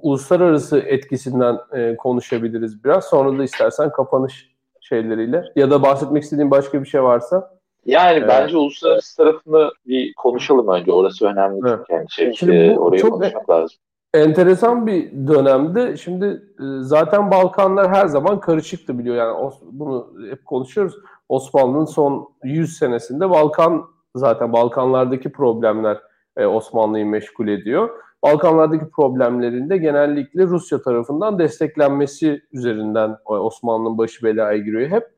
[0.00, 3.04] uluslararası etkisinden e, konuşabiliriz biraz.
[3.04, 7.57] Sonra da istersen kapanış şeyleriyle ya da bahsetmek istediğin başka bir şey varsa.
[7.88, 10.92] Yani ee, bence uluslararası tarafını bir konuşalım önce.
[10.92, 11.78] Orası önemli evet.
[11.78, 13.78] çünkü yani şey, Şimdi e, bu oraya çok konuşmak lazım.
[14.14, 15.96] Enteresan bir dönemde.
[15.96, 16.26] Şimdi
[16.60, 20.94] e, zaten Balkanlar her zaman karışıktı biliyor yani bunu hep konuşuyoruz.
[21.28, 23.84] Osmanlı'nın son 100 senesinde Balkan
[24.14, 25.98] zaten Balkanlardaki problemler
[26.36, 27.90] e, Osmanlı'yı meşgul ediyor.
[28.22, 35.08] Balkanlardaki problemlerinde genellikle Rusya tarafından desteklenmesi üzerinden Osmanlı'nın başı belaya giriyor hep.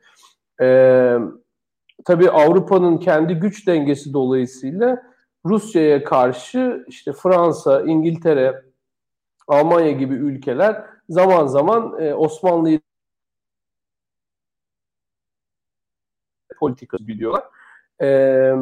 [0.60, 1.18] Ee,
[2.04, 5.02] tabii Avrupa'nın kendi güç dengesi dolayısıyla
[5.46, 8.62] Rusya'ya karşı işte Fransa, İngiltere,
[9.48, 12.80] Almanya gibi ülkeler zaman zaman e, Osmanlı'yı
[16.60, 17.44] politikası biliyorlar.
[18.00, 18.52] Ee,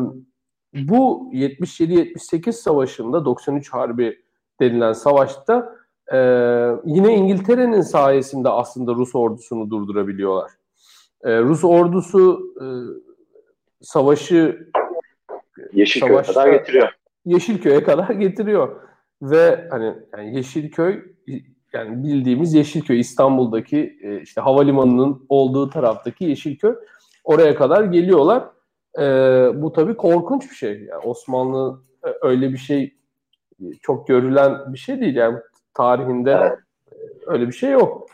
[0.74, 4.22] bu 77-78 savaşında 93 Harbi
[4.60, 5.76] denilen savaşta
[6.12, 6.18] e,
[6.84, 10.50] yine İngiltere'nin sayesinde aslında Rus ordusunu durdurabiliyorlar.
[11.22, 12.66] E, Rus ordusu e,
[13.80, 14.68] savaşı
[15.72, 16.88] Yeşilköy'e savaşta, kadar getiriyor.
[17.24, 18.80] Yeşilköy'e kadar getiriyor.
[19.22, 21.02] Ve hani yani Yeşilköy
[21.72, 26.74] yani bildiğimiz Yeşilköy İstanbul'daki e, işte havalimanının olduğu taraftaki Yeşilköy
[27.24, 28.44] oraya kadar geliyorlar.
[28.98, 29.02] E,
[29.62, 30.72] bu tabii korkunç bir şey.
[30.72, 32.94] Yani Osmanlı e, öyle bir şey
[33.82, 35.38] çok görülen bir şey değil yani
[35.74, 36.58] tarihinde evet.
[37.26, 38.06] öyle bir şey yok.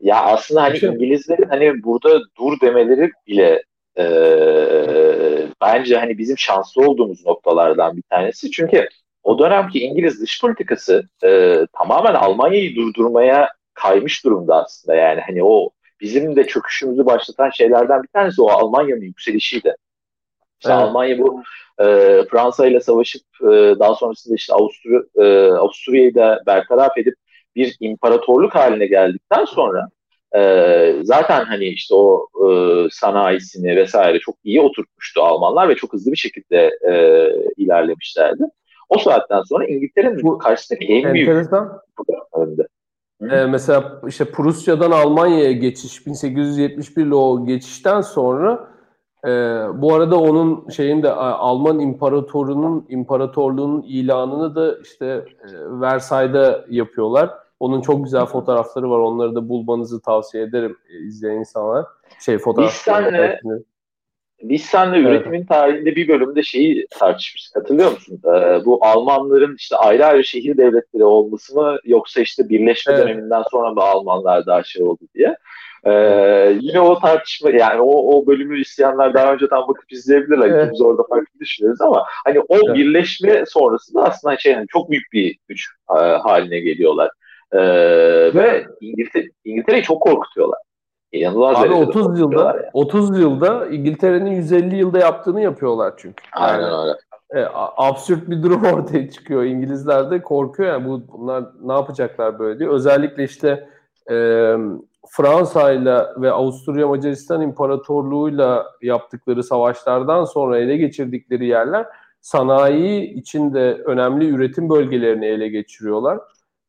[0.00, 0.88] Ya aslında hani şey...
[0.88, 3.62] İngilizlerin hani burada dur demeleri bile
[3.98, 4.04] e,
[5.60, 8.50] bence hani bizim şanslı olduğumuz noktalardan bir tanesi.
[8.50, 8.88] Çünkü
[9.22, 14.96] o dönemki İngiliz dış politikası e, tamamen Almanya'yı durdurmaya kaymış durumda aslında.
[14.96, 15.70] Yani hani o
[16.00, 19.74] bizim de çöküşümüzü başlatan şeylerden bir tanesi o Almanya'nın yükselişiydi.
[20.60, 20.82] İşte evet.
[20.82, 21.42] Almanya bu
[21.78, 21.84] e,
[22.30, 23.46] Fransa ile savaşıp e,
[23.78, 27.14] daha sonrasında işte Avusturya, e, Avusturya'yı da bertaraf edip
[27.56, 29.88] bir imparatorluk haline geldikten sonra
[30.36, 32.50] e, zaten hani işte o e,
[32.90, 36.94] sanayisini vesaire çok iyi oturtmuştu Almanlar ve çok hızlı bir şekilde e,
[37.56, 38.44] ilerlemişlerdi.
[38.88, 41.82] O saatten sonra İngiltere'nin bu karşısındaki en büyük enteresan.
[43.22, 48.68] Ee, mesela işte Prusya'dan Almanya'ya geçiş 1871 ile o geçişten sonra
[49.24, 49.30] e,
[49.74, 55.46] bu arada onun şeyinde Alman imparatorunun imparatorluğunun ilanını da işte e,
[55.80, 57.30] Versay'da yapıyorlar.
[57.60, 58.98] Onun çok güzel fotoğrafları var.
[58.98, 61.84] Onları da bulmanızı tavsiye ederim e, izleyen insanlar.
[62.20, 63.40] Şey fotoğrafları.
[64.42, 65.48] Biz üretimin evet.
[65.48, 67.56] tarihinde bir bölümde şeyi tartışmıştık.
[67.56, 68.20] Hatırlıyor musun?
[68.24, 73.04] Ee, bu Almanların işte ayrı ayrı şehir devletleri olması mı yoksa işte birleşme evet.
[73.04, 75.36] döneminden sonra mı Almanlar daha şey oldu diye.
[75.84, 80.48] Ee, yine o tartışma yani o, o bölümü isteyenler daha önceden bakıp izleyebilirler.
[80.48, 80.72] Evet.
[80.72, 85.38] Biz orada farklı düşünüyoruz ama hani o birleşme sonrasında aslında şey yani çok büyük bir
[85.48, 87.10] güç e, haline geliyorlar.
[87.52, 87.60] Ee,
[88.34, 90.58] ve İngiltere, İngiltere'yi çok korkutuyorlar.
[91.12, 92.66] İnanılmaz Abi 30 yılda yani.
[92.72, 96.24] 30 yılda İngiltere'nin 150 yılda yaptığını yapıyorlar çünkü.
[96.40, 96.98] Yani, Aynen öyle.
[97.34, 99.44] E, absürt bir durum ortaya çıkıyor.
[99.44, 102.68] İngilizler de korkuyor yani bu bunlar ne yapacaklar böyle diye.
[102.68, 103.68] Özellikle işte
[104.10, 104.14] e,
[105.08, 111.86] Fransa ile ve Avusturya Macaristan İmparatorluğu'yla yaptıkları savaşlardan sonra ele geçirdikleri yerler
[112.20, 116.18] sanayi içinde önemli üretim bölgelerini ele geçiriyorlar.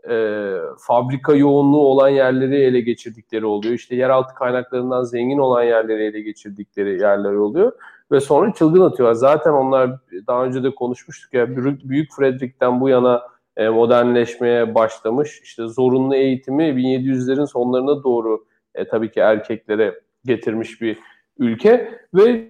[0.09, 3.73] E, fabrika yoğunluğu olan yerleri ele geçirdikleri oluyor.
[3.73, 7.71] İşte yeraltı kaynaklarından zengin olan yerleri ele geçirdikleri yerler oluyor.
[8.11, 9.13] Ve sonra çılgın atıyorlar.
[9.13, 9.91] Zaten onlar
[10.27, 13.21] daha önce de konuşmuştuk ya Büyük Frederick'ten bu yana
[13.57, 15.41] e, modernleşmeye başlamış.
[15.43, 18.45] İşte zorunlu eğitimi 1700'lerin sonlarına doğru
[18.75, 20.99] e, tabii ki erkeklere getirmiş bir
[21.37, 22.49] ülke ve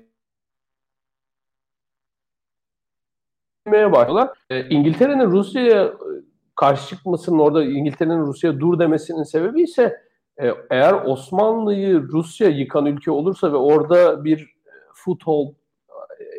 [3.68, 4.30] başlıyorlar.
[4.50, 5.94] E, İngiltere'nin Rusya'ya
[6.60, 10.02] karşı çıkmasının orada İngiltere'nin Rusya'ya dur demesinin sebebi ise
[10.42, 15.54] e, eğer Osmanlı'yı Rusya yıkan ülke olursa ve orada bir e, foothold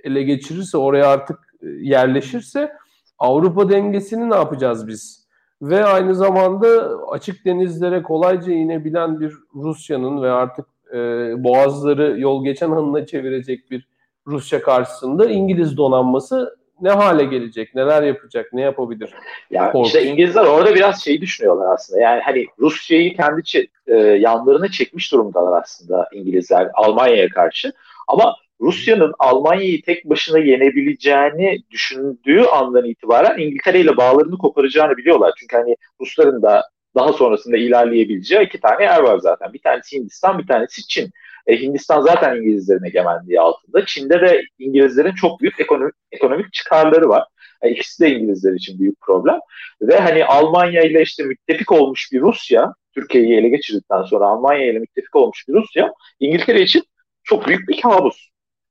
[0.05, 1.39] ele geçirirse oraya artık
[1.81, 2.73] yerleşirse
[3.19, 5.29] Avrupa dengesini ne yapacağız biz?
[5.63, 10.99] Ve aynı zamanda açık denizlere kolayca inebilen bir Rusya'nın ve artık e,
[11.45, 13.89] boğazları yol geçen hınına çevirecek bir
[14.27, 19.11] Rusya karşısında İngiliz donanması ne hale gelecek, neler yapacak, ne yapabilir?
[19.51, 19.87] Ya Korkunç.
[19.87, 22.01] işte İngilizler orada biraz şey düşünüyorlar aslında.
[22.01, 23.43] Yani hani Rusya'yı kendi
[23.87, 27.73] e, yanlarına çekmiş durumdalar aslında İngilizler Almanya'ya karşı.
[28.09, 35.33] Ama Rusya'nın Almanya'yı tek başına yenebileceğini düşündüğü andan itibaren İngiltere ile bağlarını koparacağını biliyorlar.
[35.37, 36.63] Çünkü hani Rusların da
[36.95, 39.53] daha sonrasında ilerleyebileceği iki tane yer var zaten.
[39.53, 41.11] Bir tanesi Hindistan, bir tanesi Çin.
[41.47, 43.87] E, Hindistan zaten İngilizlerin egemenliği altında.
[43.87, 47.25] Çin'de de İngilizlerin çok büyük ekonomik, ekonomik çıkarları var.
[47.63, 49.39] E, ikisi de İngilizler için büyük problem.
[49.83, 54.79] Ve hani Almanya ile işte müttefik olmuş bir Rusya, Türkiye'yi ele geçirdikten sonra Almanya ile
[54.79, 56.83] müttefik olmuş bir Rusya, İngiltere için
[57.25, 58.29] çok büyük bir kabus.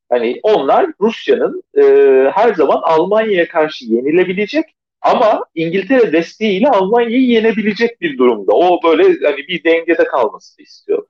[0.09, 1.84] Hani onlar Rusya'nın e,
[2.32, 4.65] her zaman Almanya'ya karşı yenilebilecek
[5.01, 8.53] ama İngiltere desteğiyle Almanya'yı yenebilecek bir durumda.
[8.53, 11.05] O böyle hani bir dengede kalmasını istiyor.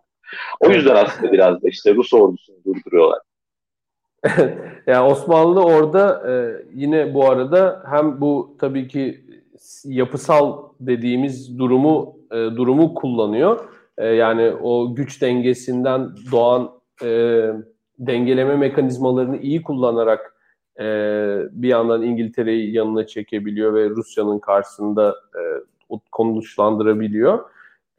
[0.59, 3.19] O yüzden aslında biraz da işte Rus ordusunu durduruyorlar.
[4.87, 6.33] yani Osmanlı orada e,
[6.73, 9.23] yine bu arada hem bu tabii ki
[9.85, 13.59] yapısal dediğimiz durumu e, durumu kullanıyor.
[13.97, 16.71] E, yani o güç dengesinden doğan
[17.03, 17.09] e,
[17.99, 20.35] dengeleme mekanizmalarını iyi kullanarak
[20.79, 20.85] e,
[21.51, 25.41] bir yandan İngiltere'yi yanına çekebiliyor ve Rusya'nın karşısında e,
[26.11, 27.39] konuşlandırabiliyor.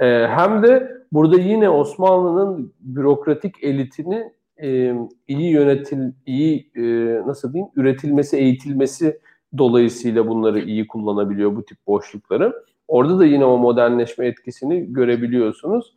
[0.00, 4.32] E, hem de burada yine Osmanlı'nın bürokratik elitini
[4.62, 4.94] e,
[5.28, 6.82] iyi yönetil, iyi e,
[7.26, 9.20] nasıl diyeyim, üretilmesi, eğitilmesi
[9.58, 12.64] dolayısıyla bunları iyi kullanabiliyor bu tip boşlukları.
[12.88, 15.94] Orada da yine o modernleşme etkisini görebiliyorsunuz.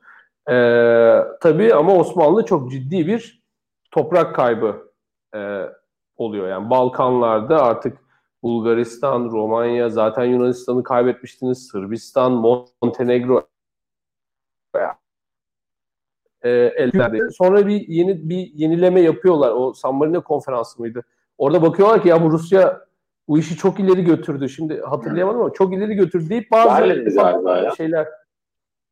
[0.49, 0.53] E,
[1.41, 3.43] tabii ama Osmanlı çok ciddi bir
[3.91, 4.91] toprak kaybı
[5.35, 5.61] e,
[6.17, 6.47] oluyor.
[6.47, 7.97] Yani Balkanlarda artık
[8.43, 11.67] Bulgaristan, Romanya, zaten Yunanistan'ı kaybetmiştiniz.
[11.67, 12.31] Sırbistan,
[12.81, 13.43] Montenegro
[16.41, 17.31] e, elde.
[17.31, 19.51] Sonra bir yeni bir yenileme yapıyorlar.
[19.51, 21.03] O San Marino konferansı mıydı?
[21.37, 22.81] Orada bakıyorlar ki ya bu Rusya
[23.27, 24.49] bu işi çok ileri götürdü.
[24.49, 28.07] Şimdi hatırlayamadım ama çok ileri götürdü deyip bazı şeyler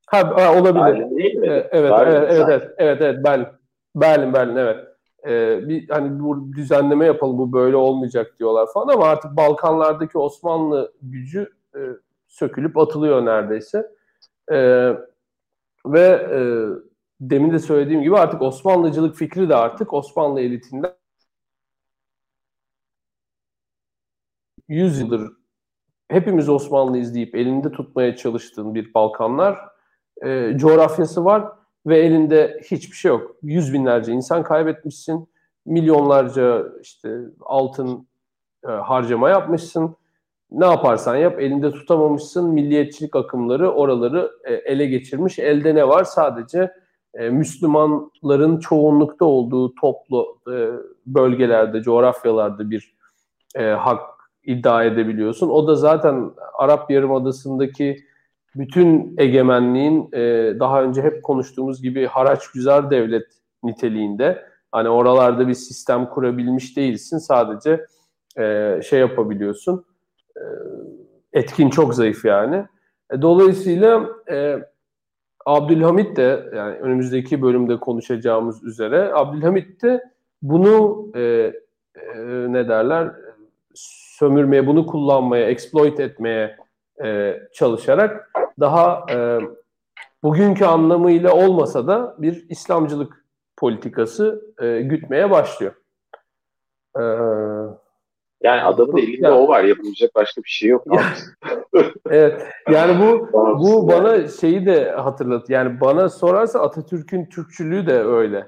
[0.07, 0.85] ha, olabilir.
[0.85, 1.47] Berlin değil mi?
[1.47, 3.47] Evet, evet, evet, evet, evet, evet, evet, Berlin.
[3.95, 4.91] Berlin, Berlin, evet
[5.27, 10.93] e, bir hani bu düzenleme yapalım bu böyle olmayacak diyorlar falan ama artık Balkanlardaki Osmanlı
[11.01, 11.79] gücü e,
[12.27, 13.91] sökülüp atılıyor neredeyse.
[14.51, 14.91] E,
[15.85, 16.39] ve e,
[17.21, 20.93] demin de söylediğim gibi artık Osmanlıcılık fikri de artık Osmanlı elitinden
[24.67, 25.41] 100 yıldır
[26.11, 29.59] hepimiz Osmanlı izleyip elinde tutmaya çalıştığın bir Balkanlar
[30.23, 31.45] e, coğrafyası var
[31.85, 33.35] ve elinde hiçbir şey yok.
[33.43, 35.29] Yüz binlerce insan kaybetmişsin.
[35.65, 38.07] Milyonlarca işte altın
[38.67, 39.95] e, harcama yapmışsın.
[40.51, 42.49] Ne yaparsan yap elinde tutamamışsın.
[42.49, 45.39] Milliyetçilik akımları oraları e, ele geçirmiş.
[45.39, 46.03] Elde ne var?
[46.03, 46.71] Sadece
[47.13, 50.69] e, Müslümanların çoğunlukta olduğu toplu e,
[51.05, 52.95] bölgelerde, coğrafyalarda bir
[53.77, 54.01] hak
[54.43, 55.49] iddia edebiliyorsun.
[55.49, 57.97] O da zaten Arap Yarımadası'ndaki
[58.55, 60.11] bütün egemenliğin
[60.59, 63.25] daha önce hep konuştuğumuz gibi haraç güzel devlet
[63.63, 64.45] niteliğinde.
[64.71, 67.17] Hani oralarda bir sistem kurabilmiş değilsin.
[67.17, 67.85] Sadece
[68.81, 69.85] şey yapabiliyorsun.
[70.41, 72.65] E, etkin çok zayıf yani.
[73.11, 74.57] E, dolayısıyla e,
[75.45, 80.03] Abdülhamit de yani önümüzdeki bölümde konuşacağımız üzere Abdülhamit de
[80.41, 81.53] bunu e, e,
[82.47, 83.11] ne derler
[83.73, 86.57] sömürmeye, bunu kullanmaya, exploit etmeye
[87.03, 89.39] e, çalışarak daha e,
[90.23, 93.25] bugünkü anlamıyla olmasa da bir İslamcılık
[93.57, 95.73] politikası e, gütmeye başlıyor.
[96.97, 97.03] E,
[98.43, 99.63] yani adamın elinde yani, o var.
[99.63, 100.85] Yapılacak başka bir şey yok.
[102.09, 102.41] evet.
[102.71, 103.29] Yani bu
[103.59, 105.49] bu bana şeyi de hatırlat.
[105.49, 108.47] Yani bana sorarsa Atatürk'ün Türkçülüğü de öyle.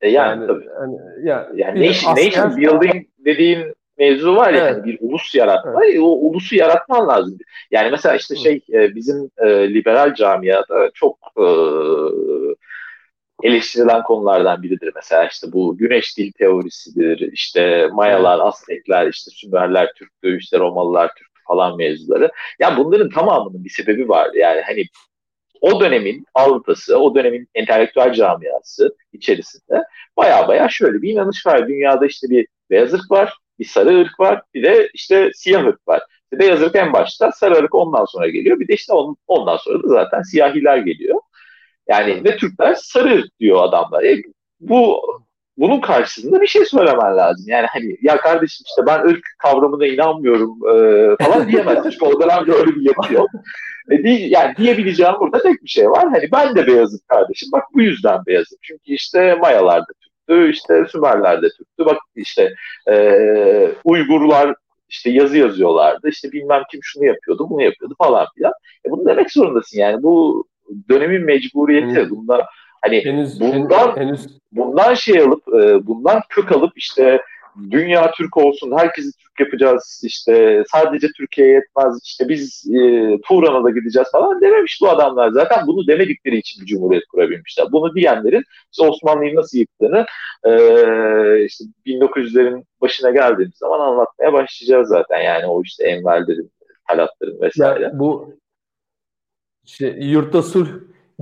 [0.00, 0.68] E yani, yani tabii.
[0.78, 2.26] Hani, yani, yani nation, asker...
[2.26, 4.76] nation building dediğin mevzu var ya evet.
[4.76, 5.80] yani bir ulus yaratma.
[5.84, 6.00] Evet.
[6.00, 7.38] O ulusu yaratman lazım.
[7.70, 11.44] Yani mesela işte şey e, bizim e, liberal camiada çok e,
[13.44, 14.92] eleştirilen konulardan biridir.
[14.94, 18.38] Mesela işte bu güneş dil teorisidir, işte Mayalar.
[18.38, 22.30] Aztekler, işte Sümerler Türktü, işte Romalılar Türktü falan mevzuları.
[22.58, 24.30] Ya bunların tamamının bir sebebi var.
[24.34, 24.84] Yani hani
[25.60, 29.82] o dönemin Avrupa'sı, o dönemin entelektüel camiası içerisinde
[30.16, 31.68] baya baya şöyle bir inanış var.
[31.68, 35.88] Dünyada işte bir beyaz ırk var, bir sarı ırk var, bir de işte siyah ırk
[35.88, 36.02] var.
[36.32, 38.60] Beyaz ırk en başta, sarı ırk ondan sonra geliyor.
[38.60, 38.92] Bir de işte
[39.26, 41.20] ondan sonra da zaten siyahiler geliyor.
[41.88, 44.02] Yani ve Türkler sarı diyor adamlar.
[44.04, 44.22] E,
[44.60, 45.02] bu
[45.56, 47.44] bunun karşısında bir şey söylemen lazım.
[47.48, 51.90] Yani hani ya kardeşim işte ben ırk kavramına inanmıyorum e, falan diyemezsin.
[51.90, 53.28] Çünkü o dönemde öyle bir yok.
[53.90, 56.08] E, di, yani diyebileceğim burada tek bir şey var.
[56.08, 57.48] Hani ben de beyazım kardeşim.
[57.52, 58.58] Bak bu yüzden beyazım.
[58.62, 59.92] Çünkü işte Mayalar da
[60.26, 61.84] Türktü, işte Sümerler de Türktü.
[61.86, 62.54] Bak işte
[62.90, 64.54] e, Uygurlar
[64.88, 66.08] işte yazı yazıyorlardı.
[66.08, 68.52] İşte bilmem kim şunu yapıyordu, bunu yapıyordu falan filan.
[68.86, 70.02] E, bunu demek zorundasın yani.
[70.02, 70.44] Bu
[70.90, 72.00] dönemin mecburiyeti.
[72.00, 72.10] Hmm.
[72.10, 72.46] Bunda
[72.84, 77.20] Hani henüz, bundan henüz, bundan şey alıp e, bundan kök alıp işte
[77.70, 82.80] dünya Türk olsun, herkesi Türk yapacağız, işte sadece Türkiye'ye yetmez, işte biz e,
[83.28, 85.30] Turan'a da gideceğiz falan dememiş bu adamlar.
[85.30, 87.66] Zaten bunu demedikleri için bir cumhuriyet kurabilmişler.
[87.72, 90.06] Bunu diyenlerin işte Osmanlı'yı nasıl yıktığını
[90.44, 90.50] e,
[91.44, 95.20] işte 1900'lerin başına geldiğimiz zaman anlatmaya başlayacağız zaten.
[95.20, 96.50] Yani o işte Enverlerin,
[96.88, 97.84] Talatların vesaire.
[97.84, 98.34] Ya bu
[99.64, 100.68] şey, yurtta sulh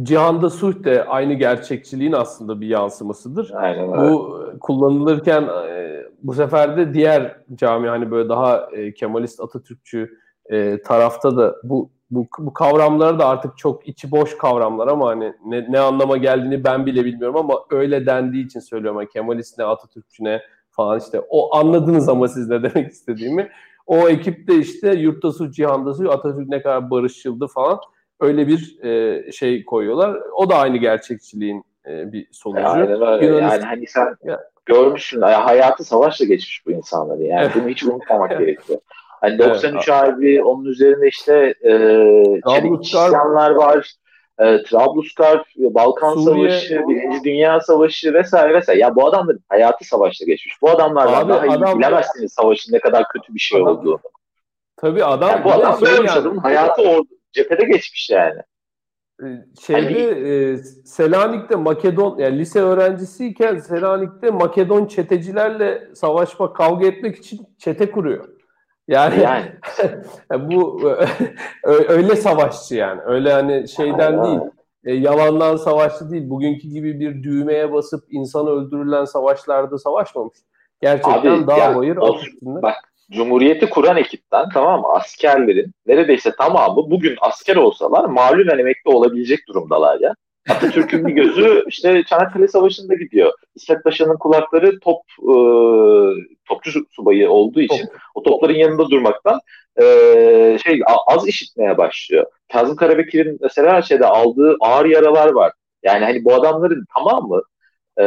[0.02, 3.50] Cihanda Sulh de aynı gerçekçiliğin aslında bir yansımasıdır.
[3.54, 3.88] Aynen.
[3.92, 10.18] Bu kullanılırken e, bu sefer de diğer cami hani böyle daha e, Kemalist Atatürkçü
[10.50, 15.34] e, tarafta da bu bu, bu kavramlar da artık çok içi boş kavramlar ama hani
[15.46, 19.00] ne, ne anlama geldiğini ben bile bilmiyorum ama öyle dendiği için söylüyorum.
[19.00, 23.50] Yani Kemalist ne Atatürkçü ne falan işte o anladınız ama siz ne demek istediğimi.
[23.86, 27.78] O ekipte işte yurtta su, cihanda su, Atatürk ne kadar barışçıldı falan
[28.22, 30.20] öyle bir e, şey koyuyorlar.
[30.36, 32.68] O da aynı gerçekçiliğin e, bir sonucu.
[32.68, 33.26] Aynen öyle.
[33.26, 33.50] Yunanistan...
[33.50, 34.40] Yani hani sen ya.
[34.66, 37.22] görmüşsün hayatı savaşla geçmiş bu insanları.
[37.22, 38.78] Yani bunu hiç unutmamak gerekiyor.
[39.20, 39.88] Hani 93 evet.
[39.88, 43.92] harbi onun üzerine işte e, isyanlar var.
[44.38, 48.80] E, Trablusgar, Balkan Suriye, Savaşı, Birinci Dünya Savaşı vesaire vesaire.
[48.80, 50.62] Ya bu adamların hayatı savaşla geçmiş.
[50.62, 54.00] Bu adamlardan Abi, daha iyi bilemezsiniz savaşın ne kadar kötü bir şey adam, olduğunu.
[54.76, 56.40] Tabii adam yani bu adam böyle şey yani.
[56.40, 58.40] hayatı orada cephede geçmiş yani.
[59.22, 60.28] Ee, şeyde hani...
[60.28, 68.28] e, Selanik'te Makedon yani lise öğrencisiyken Selanik'te Makedon çetecilerle savaşma kavga etmek için çete kuruyor.
[68.88, 69.52] Yani, yani.
[70.50, 70.90] bu
[71.64, 73.00] öyle savaşçı yani.
[73.04, 74.24] Öyle hani şeyden Aynen.
[74.24, 74.50] değil.
[74.84, 76.30] E, yalandan savaşçı değil.
[76.30, 80.38] Bugünkü gibi bir düğmeye basıp insanı öldürülen savaşlarda savaşmamış.
[80.80, 87.16] Gerçekten Abi, dağ bayır o, Bak Cumhuriyeti kuran ekipten tamam mı askerlerin neredeyse tamamı bugün
[87.20, 90.14] asker olsalar malumen emekli olabilecek durumdalar ya.
[90.50, 93.32] Atatürk'ün bir gözü işte Çanakkale Savaşı'nda gidiyor.
[93.54, 95.34] İsmet Paşa'nın kulakları top e,
[96.48, 97.96] topçu subayı olduğu için top.
[98.14, 99.40] o topların yanında durmaktan
[99.80, 99.84] e,
[100.64, 102.26] şey az işitmeye başlıyor.
[102.52, 105.52] Kazım Karabekir'in mesela şeyde aldığı ağır yaralar var.
[105.82, 107.42] Yani hani bu adamların tamamı
[108.00, 108.02] e,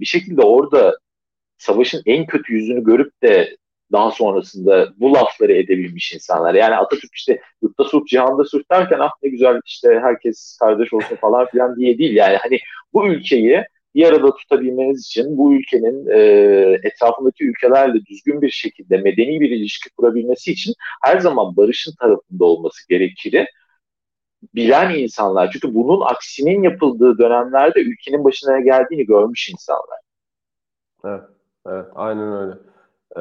[0.00, 0.98] bir şekilde orada
[1.58, 3.56] savaşın en kötü yüzünü görüp de
[3.92, 6.54] daha sonrasında bu lafları edebilmiş insanlar.
[6.54, 11.16] Yani Atatürk işte yurtta sulh, cihanda sulh derken ah ne güzel işte herkes kardeş olsun
[11.16, 12.16] falan filan diye değil.
[12.16, 12.58] Yani hani
[12.92, 13.64] bu ülkeyi
[13.94, 16.18] bir arada tutabilmeniz için bu ülkenin e,
[16.82, 20.74] etrafındaki ülkelerle düzgün bir şekilde medeni bir ilişki kurabilmesi için
[21.04, 23.46] her zaman barışın tarafında olması gerekir.
[24.54, 25.50] Bilen insanlar.
[25.52, 29.98] Çünkü bunun aksinin yapıldığı dönemlerde ülkenin başına geldiğini görmüş insanlar.
[31.04, 31.22] Evet,
[31.66, 32.54] evet aynen öyle.
[33.16, 33.20] Ee,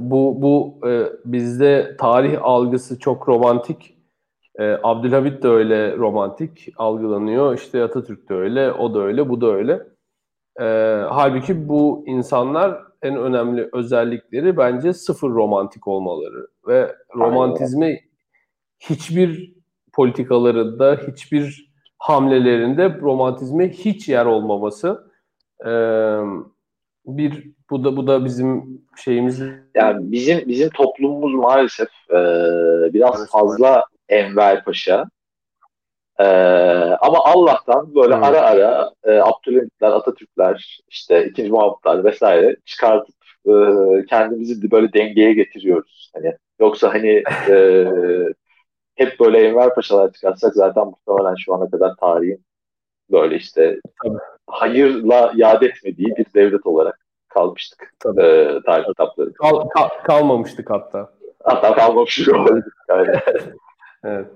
[0.00, 3.94] bu bu e, bizde tarih algısı çok romantik.
[4.58, 7.54] Ee, Abdülhamit de öyle romantik algılanıyor.
[7.54, 9.82] İşte Atatürk de öyle, o da öyle, bu da öyle.
[10.60, 10.64] Ee,
[11.08, 18.00] halbuki bu insanlar en önemli özellikleri bence sıfır romantik olmaları ve romantizmi
[18.80, 19.54] hiçbir
[19.92, 25.10] politikalarında, hiçbir hamlelerinde romantizme hiç yer olmaması.
[25.66, 26.18] Ee,
[27.08, 29.42] bir bu da bu da bizim şeyimiz.
[29.74, 32.18] Yani bizim bizim toplumumuz maalesef e,
[32.94, 35.04] biraz evet, fazla Enver Paşa.
[36.20, 36.24] E,
[37.00, 38.22] ama Allah'tan böyle hmm.
[38.22, 43.14] ara ara e, Abdülhamitler, Atatürkler, işte ikinci Mahmutlar vesaire çıkartıp
[43.46, 43.52] e,
[44.10, 46.10] kendimizi böyle dengeye getiriyoruz.
[46.14, 47.86] Hani yoksa hani e,
[48.96, 52.47] hep böyle Enver Paşalar çıkarsak zaten muhtemelen şu ana kadar tarihin
[53.12, 54.18] böyle işte Tabii.
[54.46, 56.98] hayırla yad etmediği bir devlet olarak
[57.28, 57.94] kalmıştık.
[57.98, 58.22] Tabii.
[58.22, 59.32] E, tarih kitapları.
[59.32, 61.10] Kal, kal, kalmamıştık hatta.
[61.44, 62.34] Hatta kalmamıştık.
[62.88, 63.16] yani.
[64.04, 64.26] evet.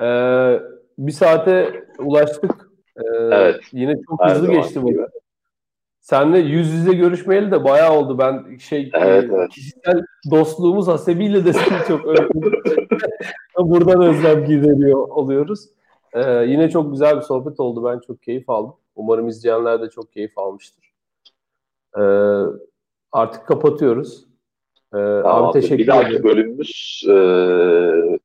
[0.00, 0.60] Ee,
[0.98, 2.70] bir saate ulaştık.
[2.96, 3.60] Ee, evet.
[3.72, 4.90] Yine çok Her hızlı geçti bu.
[6.00, 8.18] Senle yüz yüze görüşmeyeli de bayağı oldu.
[8.18, 9.50] Ben şey evet, e, evet.
[9.50, 12.04] kişisel dostluğumuz hasebiyle de seni çok
[13.58, 15.68] Buradan özlem gideriyor oluyoruz.
[16.16, 17.84] Ee, yine çok güzel bir sohbet oldu.
[17.84, 18.74] Ben çok keyif aldım.
[18.94, 20.92] Umarım izleyenler de çok keyif almıştır.
[21.98, 22.02] Ee,
[23.12, 24.26] artık kapatıyoruz.
[24.94, 25.86] Ee, tamam, abi teşekkür ederim.
[25.86, 27.16] Bir dahaki bölümümüz e,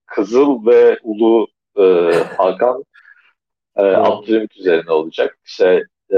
[0.05, 2.83] Kızıl ve Ulu e, Hakan
[3.75, 5.37] e, Abdülhamit üzerine olacak.
[5.45, 5.83] İşte
[6.13, 6.17] e,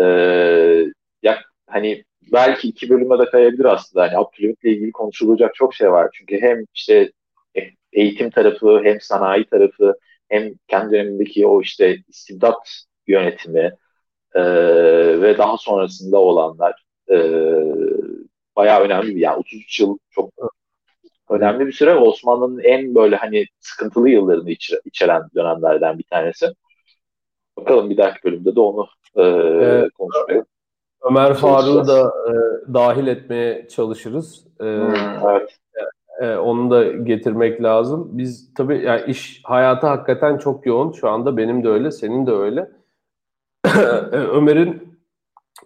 [1.24, 2.04] ya, hani
[2.34, 4.06] belki iki bölüme de kayabilir aslında.
[4.06, 6.10] Hani Abdülhamit'le ilgili konuşulacak çok şey var.
[6.14, 7.12] Çünkü hem işte
[7.94, 9.96] eğitim tarafı hem sanayi tarafı
[10.34, 13.72] hem kendi dönemindeki o işte istibdat yönetimi
[14.36, 14.44] e,
[15.22, 17.18] ve daha sonrasında olanlar e,
[18.56, 19.20] bayağı önemli.
[19.20, 20.30] Yani 33 yıl çok
[21.30, 21.96] önemli bir süre.
[21.96, 26.48] Osmanlı'nın en böyle hani sıkıntılı yıllarını içer, içeren dönemlerden bir tanesi.
[27.58, 29.92] Bakalım bir dahaki bölümde de onu e, evet.
[29.94, 30.46] konuşmaya
[31.02, 32.34] Ömer Faruk'u da e,
[32.74, 34.48] dahil etmeye çalışırız.
[34.60, 35.58] E, hmm, evet.
[36.22, 38.10] E, onu da getirmek lazım.
[38.12, 40.92] Biz tabii yani iş hayatı hakikaten çok yoğun.
[40.92, 42.70] Şu anda benim de öyle, senin de öyle.
[44.12, 44.94] E, Ömer'in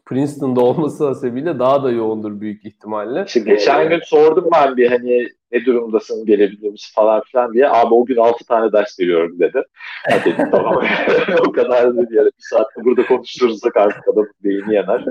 [0.06, 3.24] Princeton'da olması hasebiyle daha da yoğundur büyük ihtimalle.
[3.28, 7.70] İşte geçen gün sordum ben bir hani ne durumdasın gelebilir misin falan filan diye.
[7.70, 9.64] Abi o gün 6 tane ders veriyorum dedi.
[10.12, 10.84] Ha dedim tamam.
[11.48, 15.06] o kadar dedi yani bir saatte burada konuşursak artık adamın beyni yanar.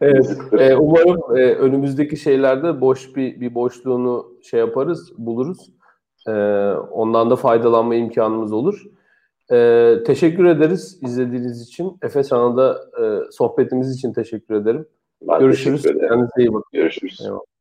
[0.00, 5.70] Evet, e, umarım e, önümüzdeki şeylerde boş bir bir boşluğunu şey yaparız, buluruz.
[6.28, 6.32] E,
[6.90, 8.84] ondan da faydalanma imkanımız olur.
[9.52, 11.98] E, teşekkür ederiz izlediğiniz için.
[12.02, 14.86] Efe sana da e, sohbetimiz için teşekkür ederim.
[15.22, 15.82] Ben Görüşürüz.
[15.82, 16.10] Teşekkür ederim.
[16.10, 16.70] Kendinize iyi bakın.
[16.72, 17.20] Görüşürüz.
[17.24, 17.51] Eyvallah.